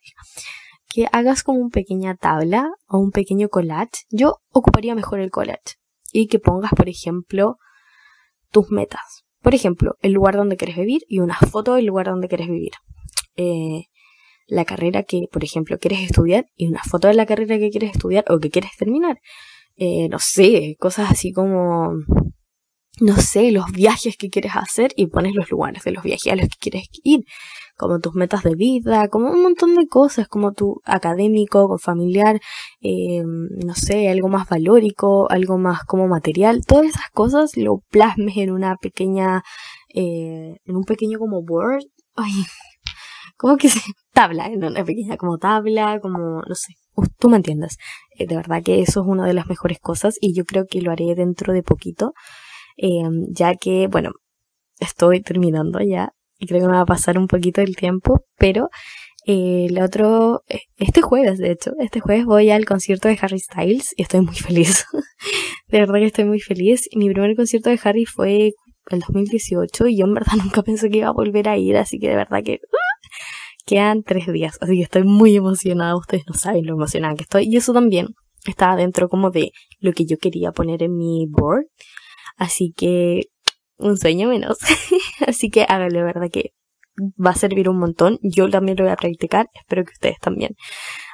Que 0.87 1.07
hagas 1.11 1.43
como 1.43 1.59
una 1.59 1.69
pequeña 1.69 2.15
tabla 2.15 2.71
o 2.87 2.97
un 2.97 3.11
pequeño 3.11 3.49
collage. 3.49 4.05
Yo 4.09 4.37
ocuparía 4.49 4.95
mejor 4.95 5.19
el 5.19 5.31
collage. 5.31 5.75
Y 6.13 6.27
que 6.27 6.39
pongas, 6.39 6.71
por 6.71 6.87
ejemplo, 6.87 7.57
tus 8.51 8.71
metas. 8.71 9.25
Por 9.41 9.53
ejemplo, 9.53 9.95
el 9.99 10.13
lugar 10.13 10.37
donde 10.37 10.55
quieres 10.55 10.77
vivir 10.77 11.01
y 11.09 11.19
una 11.19 11.35
foto 11.35 11.73
del 11.73 11.87
lugar 11.87 12.05
donde 12.05 12.29
quieres 12.29 12.47
vivir. 12.47 12.71
Eh, 13.35 13.87
la 14.47 14.65
carrera 14.65 15.03
que, 15.03 15.23
por 15.31 15.43
ejemplo, 15.43 15.77
quieres 15.77 16.01
estudiar 16.01 16.47
y 16.55 16.67
una 16.67 16.81
foto 16.83 17.07
de 17.07 17.13
la 17.13 17.25
carrera 17.25 17.59
que 17.59 17.69
quieres 17.69 17.91
estudiar 17.91 18.25
o 18.29 18.39
que 18.39 18.49
quieres 18.49 18.71
terminar. 18.77 19.19
Eh, 19.75 20.09
no 20.09 20.17
sé, 20.19 20.75
cosas 20.79 21.11
así 21.11 21.31
como, 21.31 21.91
no 22.99 23.15
sé, 23.17 23.51
los 23.51 23.71
viajes 23.71 24.17
que 24.17 24.29
quieres 24.29 24.53
hacer 24.55 24.91
y 24.95 25.07
pones 25.07 25.35
los 25.35 25.51
lugares 25.51 25.83
de 25.83 25.91
los 25.91 26.03
viajes 26.03 26.33
a 26.33 26.35
los 26.35 26.47
que 26.47 26.57
quieres 26.59 26.87
ir, 27.03 27.25
como 27.77 27.99
tus 27.99 28.15
metas 28.15 28.43
de 28.43 28.55
vida, 28.55 29.07
como 29.07 29.29
un 29.29 29.43
montón 29.43 29.75
de 29.75 29.87
cosas, 29.87 30.27
como 30.27 30.53
tu 30.53 30.81
académico, 30.83 31.77
familiar, 31.77 32.39
eh, 32.81 33.21
no 33.23 33.75
sé, 33.75 34.09
algo 34.09 34.29
más 34.29 34.49
valórico, 34.49 35.29
algo 35.29 35.57
más 35.59 35.83
como 35.83 36.07
material, 36.07 36.65
todas 36.65 36.87
esas 36.87 37.09
cosas 37.13 37.55
lo 37.55 37.83
plasmes 37.91 38.37
en 38.37 38.51
una 38.51 38.77
pequeña, 38.77 39.43
eh, 39.93 40.57
en 40.65 40.75
un 40.75 40.85
pequeño 40.85 41.19
como 41.19 41.39
Word, 41.39 41.83
ay, 42.15 42.33
como 43.37 43.57
que 43.57 43.69
se 43.69 43.79
tabla, 44.13 44.47
en 44.47 44.63
una 44.63 44.83
pequeña 44.83 45.17
como 45.17 45.37
tabla, 45.37 45.99
como, 46.01 46.41
no 46.41 46.55
sé, 46.55 46.73
tú 47.19 47.29
me 47.29 47.37
entiendes. 47.37 47.77
Eh, 48.17 48.27
de 48.27 48.35
verdad 48.35 48.63
que 48.63 48.81
eso 48.81 49.01
es 49.01 49.07
una 49.07 49.25
de 49.25 49.33
las 49.33 49.47
mejores 49.47 49.79
cosas 49.79 50.17
y 50.19 50.33
yo 50.35 50.45
creo 50.45 50.65
que 50.69 50.81
lo 50.81 50.91
haré 50.91 51.15
dentro 51.15 51.53
de 51.53 51.63
poquito, 51.63 52.13
em, 52.77 53.25
ya 53.31 53.55
que, 53.55 53.87
bueno, 53.87 54.11
estoy 54.79 55.21
terminando 55.21 55.79
ya 55.81 56.11
y 56.39 56.47
creo 56.47 56.61
que 56.61 56.67
me 56.67 56.73
va 56.73 56.81
a 56.81 56.85
pasar 56.85 57.17
un 57.17 57.27
poquito 57.27 57.61
el 57.61 57.75
tiempo, 57.75 58.21
pero 58.37 58.69
El 59.29 59.81
otro, 59.81 60.43
eh, 60.47 60.61
este 60.77 61.01
jueves, 61.01 61.37
de 61.37 61.51
hecho, 61.51 61.71
este 61.79 61.99
jueves 61.99 62.25
voy 62.25 62.49
al 62.49 62.65
concierto 62.65 63.09
de 63.09 63.19
Harry 63.21 63.39
Styles 63.39 63.93
y 63.97 64.03
estoy 64.03 64.21
muy 64.21 64.35
feliz. 64.47 64.85
de 65.67 65.79
verdad 65.79 65.95
que 65.95 66.05
estoy 66.05 66.25
muy 66.25 66.39
feliz. 66.39 66.87
Mi 66.95 67.09
primer 67.11 67.35
concierto 67.35 67.69
de 67.69 67.79
Harry 67.83 68.05
fue 68.05 68.53
el 68.89 68.99
2018 69.01 69.87
y 69.87 69.97
yo 69.97 70.05
en 70.05 70.13
verdad 70.13 70.33
nunca 70.43 70.63
pensé 70.63 70.89
que 70.89 70.99
iba 70.99 71.09
a 71.09 71.11
volver 71.11 71.49
a 71.49 71.57
ir, 71.57 71.77
así 71.77 71.99
que 71.99 72.09
de 72.09 72.15
verdad 72.15 72.41
que 72.43 72.53
uh, 72.53 72.96
quedan 73.65 74.03
tres 74.03 74.27
días, 74.27 74.57
así 74.61 74.77
que 74.77 74.83
estoy 74.83 75.03
muy 75.03 75.35
emocionada. 75.35 75.95
Ustedes 75.95 76.23
no 76.27 76.33
saben 76.33 76.65
lo 76.65 76.73
emocionada 76.73 77.15
que 77.15 77.23
estoy 77.23 77.45
y 77.45 77.57
eso 77.57 77.73
también 77.73 78.07
estaba 78.45 78.75
dentro 78.75 79.09
como 79.09 79.29
de 79.29 79.51
lo 79.79 79.93
que 79.93 80.05
yo 80.05 80.17
quería 80.17 80.51
poner 80.51 80.83
en 80.83 80.95
mi 80.95 81.25
board. 81.29 81.65
Así 82.37 82.73
que 82.75 83.23
un 83.77 83.97
sueño 83.97 84.29
menos. 84.29 84.57
así 85.27 85.49
que 85.49 85.65
háganlo, 85.67 86.03
verdad 86.05 86.29
que 86.31 86.53
va 87.23 87.31
a 87.31 87.35
servir 87.35 87.69
un 87.69 87.77
montón. 87.79 88.19
Yo 88.21 88.49
también 88.49 88.77
lo 88.77 88.83
voy 88.85 88.93
a 88.93 88.95
practicar, 88.95 89.49
espero 89.53 89.83
que 89.83 89.93
ustedes 89.93 90.19
también. 90.19 90.55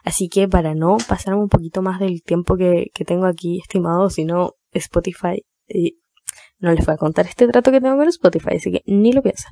Así 0.03 0.29
que 0.29 0.47
para 0.47 0.75
no 0.75 0.97
pasar 1.07 1.35
un 1.35 1.49
poquito 1.49 1.81
más 1.81 1.99
del 1.99 2.21
tiempo 2.23 2.57
que, 2.57 2.87
tengo 3.05 3.25
aquí 3.25 3.59
estimado, 3.59 4.09
si 4.09 4.25
no 4.25 4.53
Spotify, 4.71 5.43
eh, 5.67 5.93
no 6.59 6.71
les 6.71 6.85
voy 6.85 6.95
a 6.95 6.97
contar 6.97 7.25
este 7.25 7.47
trato 7.47 7.71
que 7.71 7.81
tengo 7.81 7.97
con 7.97 8.07
Spotify, 8.07 8.55
así 8.55 8.71
que 8.71 8.81
ni 8.85 9.11
lo 9.11 9.21
piensen. 9.21 9.51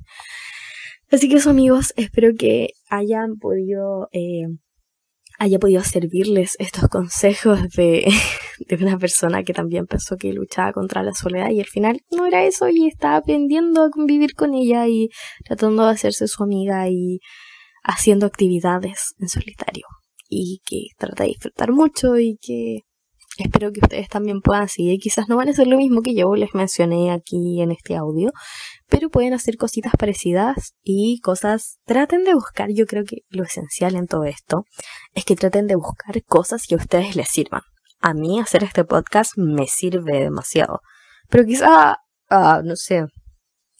Así 1.11 1.27
que 1.27 1.35
eso 1.35 1.49
amigos, 1.49 1.93
espero 1.97 2.29
que 2.37 2.69
hayan 2.89 3.37
podido 3.37 4.07
eh, 4.13 4.45
haya 5.41 5.59
podido 5.59 5.83
servirles 5.83 6.55
estos 6.59 6.87
consejos 6.87 7.59
de, 7.75 8.07
de 8.59 8.75
una 8.75 8.97
persona 8.97 9.43
que 9.43 9.53
también 9.53 9.87
pensó 9.87 10.15
que 10.15 10.33
luchaba 10.33 10.71
contra 10.71 11.03
la 11.03 11.13
soledad 11.13 11.49
y 11.49 11.59
al 11.59 11.65
final 11.65 12.01
no 12.11 12.27
era 12.27 12.45
eso 12.45 12.69
y 12.69 12.87
estaba 12.87 13.17
aprendiendo 13.17 13.83
a 13.83 13.89
convivir 13.89 14.35
con 14.35 14.53
ella 14.53 14.87
y 14.87 15.09
tratando 15.43 15.85
de 15.85 15.91
hacerse 15.91 16.27
su 16.27 16.43
amiga 16.43 16.87
y 16.89 17.19
haciendo 17.83 18.27
actividades 18.27 19.15
en 19.19 19.29
solitario 19.29 19.87
y 20.29 20.61
que 20.63 20.89
trata 20.97 21.23
de 21.23 21.29
disfrutar 21.29 21.71
mucho 21.71 22.19
y 22.19 22.37
que 22.39 22.81
espero 23.41 23.71
que 23.71 23.81
ustedes 23.81 24.07
también 24.07 24.41
puedan 24.41 24.69
seguir. 24.69 24.99
Quizás 24.99 25.27
no 25.29 25.35
van 25.35 25.47
a 25.47 25.51
hacer 25.51 25.67
lo 25.67 25.77
mismo 25.77 26.01
que 26.01 26.15
yo 26.15 26.33
les 26.35 26.53
mencioné 26.53 27.11
aquí 27.11 27.61
en 27.61 27.71
este 27.71 27.95
audio, 27.95 28.31
pero 28.87 29.09
pueden 29.09 29.33
hacer 29.33 29.57
cositas 29.57 29.93
parecidas 29.97 30.73
y 30.83 31.19
cosas. 31.21 31.79
Traten 31.85 32.23
de 32.23 32.33
buscar, 32.33 32.69
yo 32.71 32.85
creo 32.85 33.03
que 33.05 33.17
lo 33.29 33.43
esencial 33.43 33.95
en 33.95 34.07
todo 34.07 34.23
esto 34.25 34.65
es 35.13 35.25
que 35.25 35.35
traten 35.35 35.67
de 35.67 35.75
buscar 35.75 36.23
cosas 36.23 36.65
que 36.67 36.75
a 36.75 36.77
ustedes 36.77 37.15
les 37.15 37.29
sirvan. 37.29 37.61
A 37.99 38.13
mí 38.13 38.39
hacer 38.39 38.63
este 38.63 38.83
podcast 38.83 39.33
me 39.37 39.67
sirve 39.67 40.19
demasiado, 40.19 40.79
pero 41.29 41.45
quizá, 41.45 41.97
no 42.29 42.75
sé, 42.75 43.05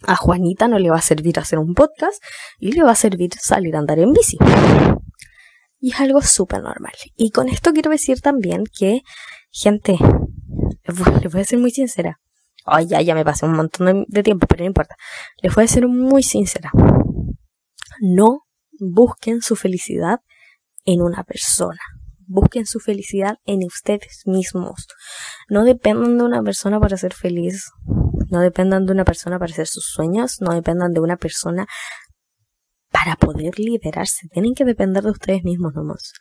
a 0.04 0.15
Juanita 0.15 0.67
no 0.67 0.80
le 0.80 0.89
va 0.89 0.97
a 0.97 1.02
servir 1.02 1.39
hacer 1.39 1.60
un 1.60 1.74
podcast 1.74 2.24
y 2.60 2.71
le 2.71 2.84
va 2.84 2.91
a 2.91 2.95
servir 2.95 3.32
salir 3.39 3.76
a 3.76 3.80
andar 3.80 4.00
en 4.00 4.13
bici. 4.13 4.38
Y 5.80 5.91
es 5.91 6.00
algo 6.00 6.21
súper 6.21 6.62
normal. 6.62 6.93
Y 7.15 7.32
con 7.32 7.50
esto 7.50 7.71
quiero 7.74 7.89
decir 7.89 8.21
también 8.21 8.63
que 8.78 9.02
Gente, 9.52 9.98
les 11.22 11.32
voy 11.32 11.42
a 11.42 11.46
ser 11.46 11.60
muy 11.60 11.72
sincera. 11.72 12.20
Ay, 12.66 12.88
ya, 12.88 13.02
ya 13.02 13.16
me 13.16 13.26
pasé 13.26 13.46
un 13.46 13.54
montón 13.54 14.06
de, 14.08 14.24
tiempo, 14.24 14.48
pero 14.48 14.64
no 14.64 14.68
importa. 14.68 14.96
Les 15.42 15.54
voy 15.54 15.66
a 15.66 15.68
ser 15.68 15.88
muy 15.88 16.24
sincera. 16.24 16.72
No 18.00 18.46
busquen 18.80 19.42
su 19.42 19.56
felicidad 19.56 20.22
en 20.86 21.02
una 21.02 21.24
persona. 21.24 21.80
Busquen 22.28 22.66
su 22.66 22.80
felicidad 22.80 23.40
en 23.46 23.66
ustedes 23.66 24.22
mismos. 24.26 24.88
No 25.50 25.66
dependan 25.66 26.18
de 26.18 26.24
una 26.24 26.42
persona 26.44 26.80
para 26.80 26.98
ser 26.98 27.14
feliz. 27.14 27.72
No 28.30 28.40
dependan 28.40 28.86
de 28.86 28.94
una 28.94 29.04
persona 29.04 29.38
para 29.38 29.52
hacer 29.52 29.68
sus 29.68 29.86
sueños. 29.86 30.38
No 30.40 30.54
dependan 30.54 30.94
de 30.94 31.02
una 31.02 31.18
persona 31.18 31.68
para 32.90 33.16
poder 33.16 33.60
liderarse. 33.60 34.28
Tienen 34.32 34.54
que 34.54 34.66
depender 34.66 35.04
de 35.04 35.12
ustedes 35.12 35.44
mismos 35.44 35.74
nomás. 35.74 36.14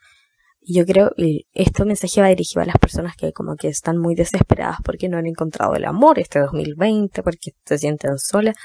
Y 0.61 0.75
yo 0.75 0.85
creo 0.85 1.12
que 1.16 1.46
este 1.53 1.85
mensaje 1.85 2.20
va 2.20 2.29
dirigido 2.29 2.62
a 2.62 2.66
las 2.66 2.79
personas 2.79 3.16
que 3.16 3.33
como 3.33 3.57
que 3.57 3.68
están 3.68 3.99
muy 3.99 4.14
desesperadas 4.14 4.79
porque 4.85 5.09
no 5.09 5.16
han 5.16 5.27
encontrado 5.27 5.75
el 5.75 5.87
amor 5.87 6.18
este 6.18 6.38
2020, 6.38 7.23
porque 7.23 7.53
se 7.64 7.79
sienten 7.79 8.18
solas. 8.18 8.57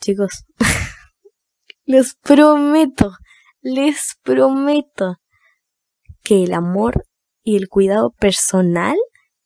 Chicos, 0.00 0.44
les 1.84 2.14
prometo, 2.14 3.12
les 3.60 4.16
prometo 4.22 5.16
que 6.22 6.44
el 6.44 6.54
amor 6.54 7.04
y 7.42 7.56
el 7.56 7.68
cuidado 7.68 8.12
personal 8.12 8.96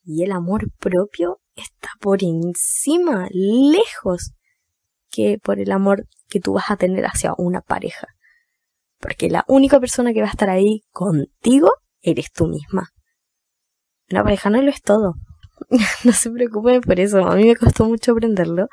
y 0.04 0.22
el 0.22 0.32
amor 0.32 0.70
propio 0.78 1.40
está 1.56 1.88
por 2.00 2.22
encima, 2.22 3.28
lejos, 3.30 4.32
que 5.10 5.38
por 5.42 5.60
el 5.60 5.72
amor 5.72 6.06
que 6.28 6.40
tú 6.40 6.54
vas 6.54 6.70
a 6.70 6.76
tener 6.76 7.04
hacia 7.04 7.32
una 7.38 7.60
pareja. 7.60 8.13
Porque 9.04 9.28
la 9.28 9.44
única 9.48 9.78
persona 9.80 10.14
que 10.14 10.22
va 10.22 10.28
a 10.28 10.30
estar 10.30 10.48
ahí 10.48 10.80
contigo 10.90 11.68
eres 12.00 12.32
tú 12.32 12.46
misma. 12.46 12.88
Una 14.10 14.24
pareja 14.24 14.48
no 14.48 14.62
lo 14.62 14.70
es 14.70 14.80
todo. 14.80 15.16
no 16.04 16.12
se 16.12 16.30
preocupen 16.30 16.80
por 16.80 16.98
eso. 16.98 17.18
A 17.18 17.36
mí 17.36 17.44
me 17.44 17.54
costó 17.54 17.84
mucho 17.84 18.12
aprenderlo, 18.12 18.68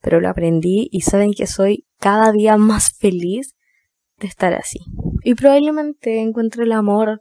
pero 0.00 0.20
lo 0.20 0.28
aprendí 0.28 0.88
y 0.90 1.02
saben 1.02 1.32
que 1.32 1.46
soy 1.46 1.86
cada 2.00 2.32
día 2.32 2.56
más 2.56 2.96
feliz 2.98 3.54
de 4.18 4.26
estar 4.26 4.54
así. 4.54 4.80
Y 5.22 5.36
probablemente 5.36 6.18
encuentre 6.20 6.64
el 6.64 6.72
amor 6.72 7.20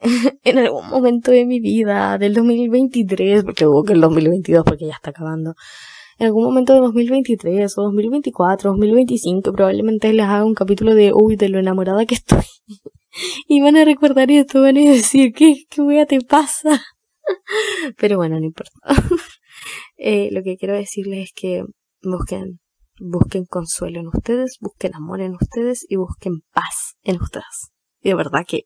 en 0.44 0.58
algún 0.58 0.88
momento 0.88 1.30
de 1.30 1.44
mi 1.44 1.60
vida, 1.60 2.16
del 2.16 2.32
2023, 2.32 3.44
porque 3.44 3.66
hubo 3.66 3.84
que 3.84 3.92
el 3.92 4.00
2022 4.00 4.64
porque 4.64 4.86
ya 4.86 4.94
está 4.94 5.10
acabando 5.10 5.56
en 6.18 6.26
algún 6.26 6.44
momento 6.44 6.74
de 6.74 6.80
2023 6.80 7.78
o 7.78 7.82
2024, 7.82 8.70
2025, 8.70 9.52
probablemente 9.52 10.12
les 10.12 10.26
haga 10.26 10.44
un 10.44 10.54
capítulo 10.54 10.94
de, 10.94 11.12
uy, 11.14 11.36
de 11.36 11.48
lo 11.48 11.60
enamorada 11.60 12.06
que 12.06 12.16
estoy. 12.16 12.44
y 13.48 13.60
van 13.60 13.76
a 13.76 13.84
recordar 13.84 14.30
esto, 14.30 14.62
van 14.62 14.78
a 14.78 14.80
decir, 14.80 15.32
¿qué, 15.32 15.64
qué 15.70 15.80
wea 15.80 16.06
te 16.06 16.20
pasa? 16.20 16.82
Pero 17.98 18.16
bueno, 18.16 18.40
no 18.40 18.46
importa. 18.46 18.72
eh, 19.96 20.28
lo 20.32 20.42
que 20.42 20.56
quiero 20.56 20.74
decirles 20.74 21.26
es 21.28 21.32
que 21.32 21.62
busquen, 22.02 22.58
busquen 22.98 23.44
consuelo 23.44 24.00
en 24.00 24.08
ustedes, 24.08 24.56
busquen 24.60 24.96
amor 24.96 25.20
en 25.20 25.34
ustedes 25.34 25.86
y 25.88 25.96
busquen 25.96 26.40
paz 26.52 26.96
en 27.04 27.20
ustedes. 27.20 27.70
Y 28.00 28.08
de 28.08 28.14
verdad 28.16 28.44
que, 28.46 28.62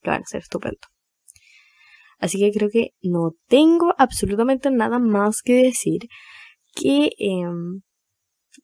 que 0.00 0.10
van 0.10 0.22
a 0.22 0.26
ser 0.26 0.40
estupendo. 0.40 0.80
Así 2.18 2.38
que 2.38 2.52
creo 2.52 2.70
que 2.70 2.90
no 3.02 3.32
tengo 3.48 3.94
absolutamente 3.98 4.70
nada 4.70 4.98
más 4.98 5.42
que 5.42 5.54
decir 5.54 6.08
que 6.74 7.10
em, 7.18 7.82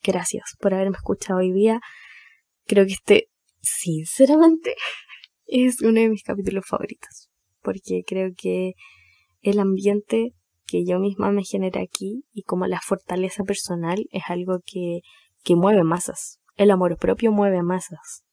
gracias 0.02 0.44
por 0.58 0.74
haberme 0.74 0.96
escuchado 0.96 1.40
hoy 1.40 1.52
día. 1.52 1.80
Creo 2.66 2.86
que 2.86 2.92
este, 2.92 3.28
sinceramente, 3.60 4.74
es 5.46 5.80
uno 5.80 6.00
de 6.00 6.08
mis 6.08 6.22
capítulos 6.22 6.64
favoritos. 6.66 7.28
Porque 7.62 8.02
creo 8.06 8.30
que 8.36 8.74
el 9.42 9.58
ambiente 9.58 10.34
que 10.66 10.84
yo 10.84 10.98
misma 10.98 11.30
me 11.30 11.44
genera 11.44 11.80
aquí 11.80 12.24
y 12.32 12.42
como 12.42 12.66
la 12.66 12.80
fortaleza 12.80 13.44
personal 13.44 14.06
es 14.10 14.24
algo 14.28 14.60
que, 14.64 15.00
que 15.42 15.56
mueve 15.56 15.84
masas. 15.84 16.40
El 16.56 16.70
amor 16.70 16.96
propio 16.98 17.32
mueve 17.32 17.62
masas. 17.62 18.24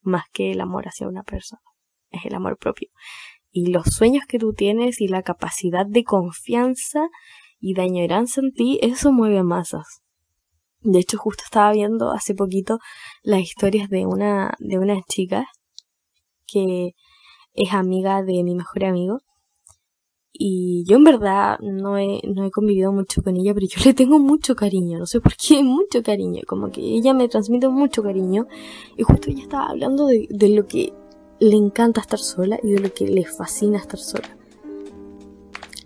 Más 0.00 0.24
que 0.32 0.52
el 0.52 0.60
amor 0.60 0.88
hacia 0.88 1.08
una 1.08 1.22
persona. 1.22 1.62
Es 2.10 2.24
el 2.24 2.34
amor 2.34 2.56
propio. 2.56 2.88
Y 3.50 3.70
los 3.70 3.86
sueños 3.86 4.24
que 4.26 4.38
tú 4.38 4.52
tienes 4.52 5.00
y 5.00 5.08
la 5.08 5.22
capacidad 5.22 5.86
de 5.86 6.04
confianza 6.04 7.08
y 7.60 7.74
de 7.74 7.82
añoranza 7.82 8.40
en 8.40 8.52
ti, 8.52 8.78
eso 8.82 9.12
mueve 9.12 9.42
masas. 9.42 10.02
De 10.80 11.00
hecho, 11.00 11.18
justo 11.18 11.42
estaba 11.44 11.72
viendo 11.72 12.12
hace 12.12 12.34
poquito 12.34 12.78
las 13.22 13.40
historias 13.40 13.88
de 13.88 14.06
una, 14.06 14.54
de 14.60 14.78
una 14.78 15.00
chica 15.08 15.46
que 16.46 16.94
es 17.54 17.72
amiga 17.72 18.22
de 18.22 18.44
mi 18.44 18.54
mejor 18.54 18.84
amigo. 18.84 19.18
Y 20.32 20.84
yo 20.86 20.96
en 20.96 21.04
verdad 21.04 21.58
no 21.60 21.96
he, 21.96 22.20
no 22.24 22.44
he 22.44 22.50
convivido 22.50 22.92
mucho 22.92 23.22
con 23.22 23.36
ella, 23.36 23.54
pero 23.54 23.66
yo 23.66 23.80
le 23.84 23.94
tengo 23.94 24.18
mucho 24.18 24.54
cariño, 24.54 24.98
no 24.98 25.06
sé 25.06 25.20
por 25.20 25.34
qué, 25.34 25.62
mucho 25.64 26.02
cariño, 26.02 26.42
como 26.46 26.70
que 26.70 26.82
ella 26.82 27.14
me 27.14 27.28
transmite 27.28 27.68
mucho 27.68 28.02
cariño. 28.02 28.46
Y 28.96 29.02
justo 29.02 29.30
ella 29.30 29.42
estaba 29.42 29.66
hablando 29.66 30.06
de 30.06 30.48
lo 30.50 30.66
que 30.66 30.92
le 31.40 31.56
encanta 31.56 32.00
estar 32.00 32.18
sola 32.18 32.58
y 32.62 32.72
de 32.72 32.80
lo 32.80 32.92
que 32.92 33.08
le 33.08 33.24
fascina 33.24 33.78
estar 33.78 33.98
sola. 33.98 34.35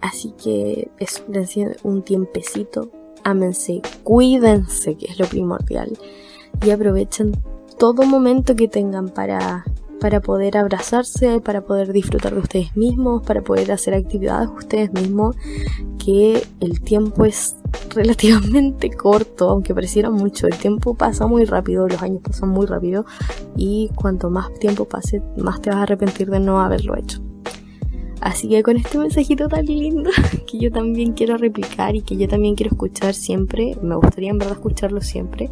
Así 0.01 0.33
que 0.43 0.91
eso, 0.99 1.23
dense 1.29 1.77
un 1.83 2.03
tiempecito, 2.03 2.91
ámense, 3.25 3.83
cuídense, 4.03 4.97
que 4.97 5.07
es 5.07 5.19
lo 5.19 5.27
primordial, 5.27 5.97
y 6.65 6.71
aprovechen 6.71 7.33
todo 7.79 8.05
momento 8.05 8.57
que 8.57 8.69
tengan 8.69 9.09
para, 9.09 9.65
para 10.01 10.21
poder 10.21 10.57
abrazarse, 10.57 11.41
para 11.41 11.63
poder 11.63 11.93
disfrutar 11.93 12.35
de 12.35 12.41
ustedes 12.41 12.77
mismos, 12.77 13.23
para 13.23 13.43
poder 13.43 13.73
hacer 13.73 13.95
actividades 13.95 14.49
ustedes 14.57 14.93
mismos, 14.93 15.37
que 16.03 16.43
el 16.61 16.81
tiempo 16.81 17.25
es 17.25 17.57
relativamente 17.95 18.91
corto, 18.91 19.51
aunque 19.51 19.75
pareciera 19.75 20.11
mucho, 20.11 20.47
el 20.47 20.57
tiempo 20.57 20.95
pasa 20.95 21.27
muy 21.27 21.45
rápido, 21.45 21.87
los 21.87 22.03
años 22.03 22.23
pasan 22.23 22.49
muy 22.49 22.67
rápido 22.67 23.05
y 23.57 23.91
cuanto 23.95 24.31
más 24.31 24.53
tiempo 24.55 24.87
pase, 24.87 25.23
más 25.37 25.61
te 25.61 25.71
vas 25.71 25.79
a 25.79 25.83
arrepentir 25.83 26.31
de 26.31 26.41
no 26.41 26.61
haberlo 26.61 26.97
hecho. 26.97 27.21
Así 28.21 28.49
que 28.49 28.63
con 28.63 28.77
este 28.77 28.99
mensajito 28.99 29.49
tan 29.49 29.65
lindo 29.65 30.11
que 30.47 30.59
yo 30.59 30.71
también 30.71 31.13
quiero 31.13 31.37
replicar 31.37 31.95
y 31.97 32.03
que 32.03 32.17
yo 32.17 32.29
también 32.29 32.55
quiero 32.55 32.73
escuchar 32.73 33.15
siempre, 33.15 33.77
me 33.83 33.95
gustaría 33.97 34.31
en 34.31 34.39
verdad 34.39 34.55
escucharlo 34.55 35.01
siempre, 35.01 35.49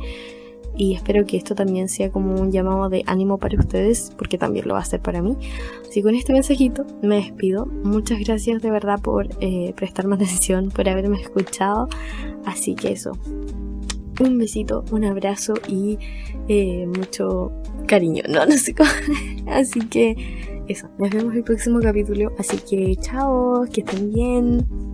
y 0.78 0.94
espero 0.94 1.26
que 1.26 1.36
esto 1.36 1.56
también 1.56 1.88
sea 1.88 2.10
como 2.12 2.40
un 2.40 2.52
llamado 2.52 2.88
de 2.88 3.02
ánimo 3.06 3.38
para 3.38 3.58
ustedes 3.58 4.12
porque 4.16 4.38
también 4.38 4.68
lo 4.68 4.74
va 4.74 4.80
a 4.80 4.84
ser 4.84 5.02
para 5.02 5.20
mí. 5.20 5.36
Así 5.86 6.02
con 6.02 6.14
este 6.14 6.32
mensajito 6.32 6.86
me 7.02 7.16
despido. 7.16 7.66
Muchas 7.66 8.20
gracias 8.20 8.62
de 8.62 8.70
verdad 8.70 9.00
por 9.00 9.28
eh, 9.40 9.74
prestarme 9.76 10.14
atención, 10.14 10.70
por 10.70 10.88
haberme 10.88 11.20
escuchado. 11.20 11.88
Así 12.46 12.76
que 12.76 12.92
eso. 12.92 13.10
Un 14.20 14.38
besito, 14.38 14.84
un 14.92 15.04
abrazo 15.04 15.54
y 15.66 15.98
eh, 16.46 16.86
mucho 16.86 17.52
cariño. 17.86 18.22
No, 18.28 18.46
no 18.46 18.56
sé 18.56 18.72
cómo. 18.72 18.90
Así 19.50 19.80
que 19.80 20.57
eso. 20.68 20.88
Nos 20.98 21.10
vemos 21.10 21.34
el 21.34 21.44
próximo 21.44 21.80
capítulo. 21.80 22.32
Así 22.38 22.58
que 22.58 22.96
chao, 22.96 23.64
que 23.72 23.80
estén 23.80 24.12
bien. 24.12 24.87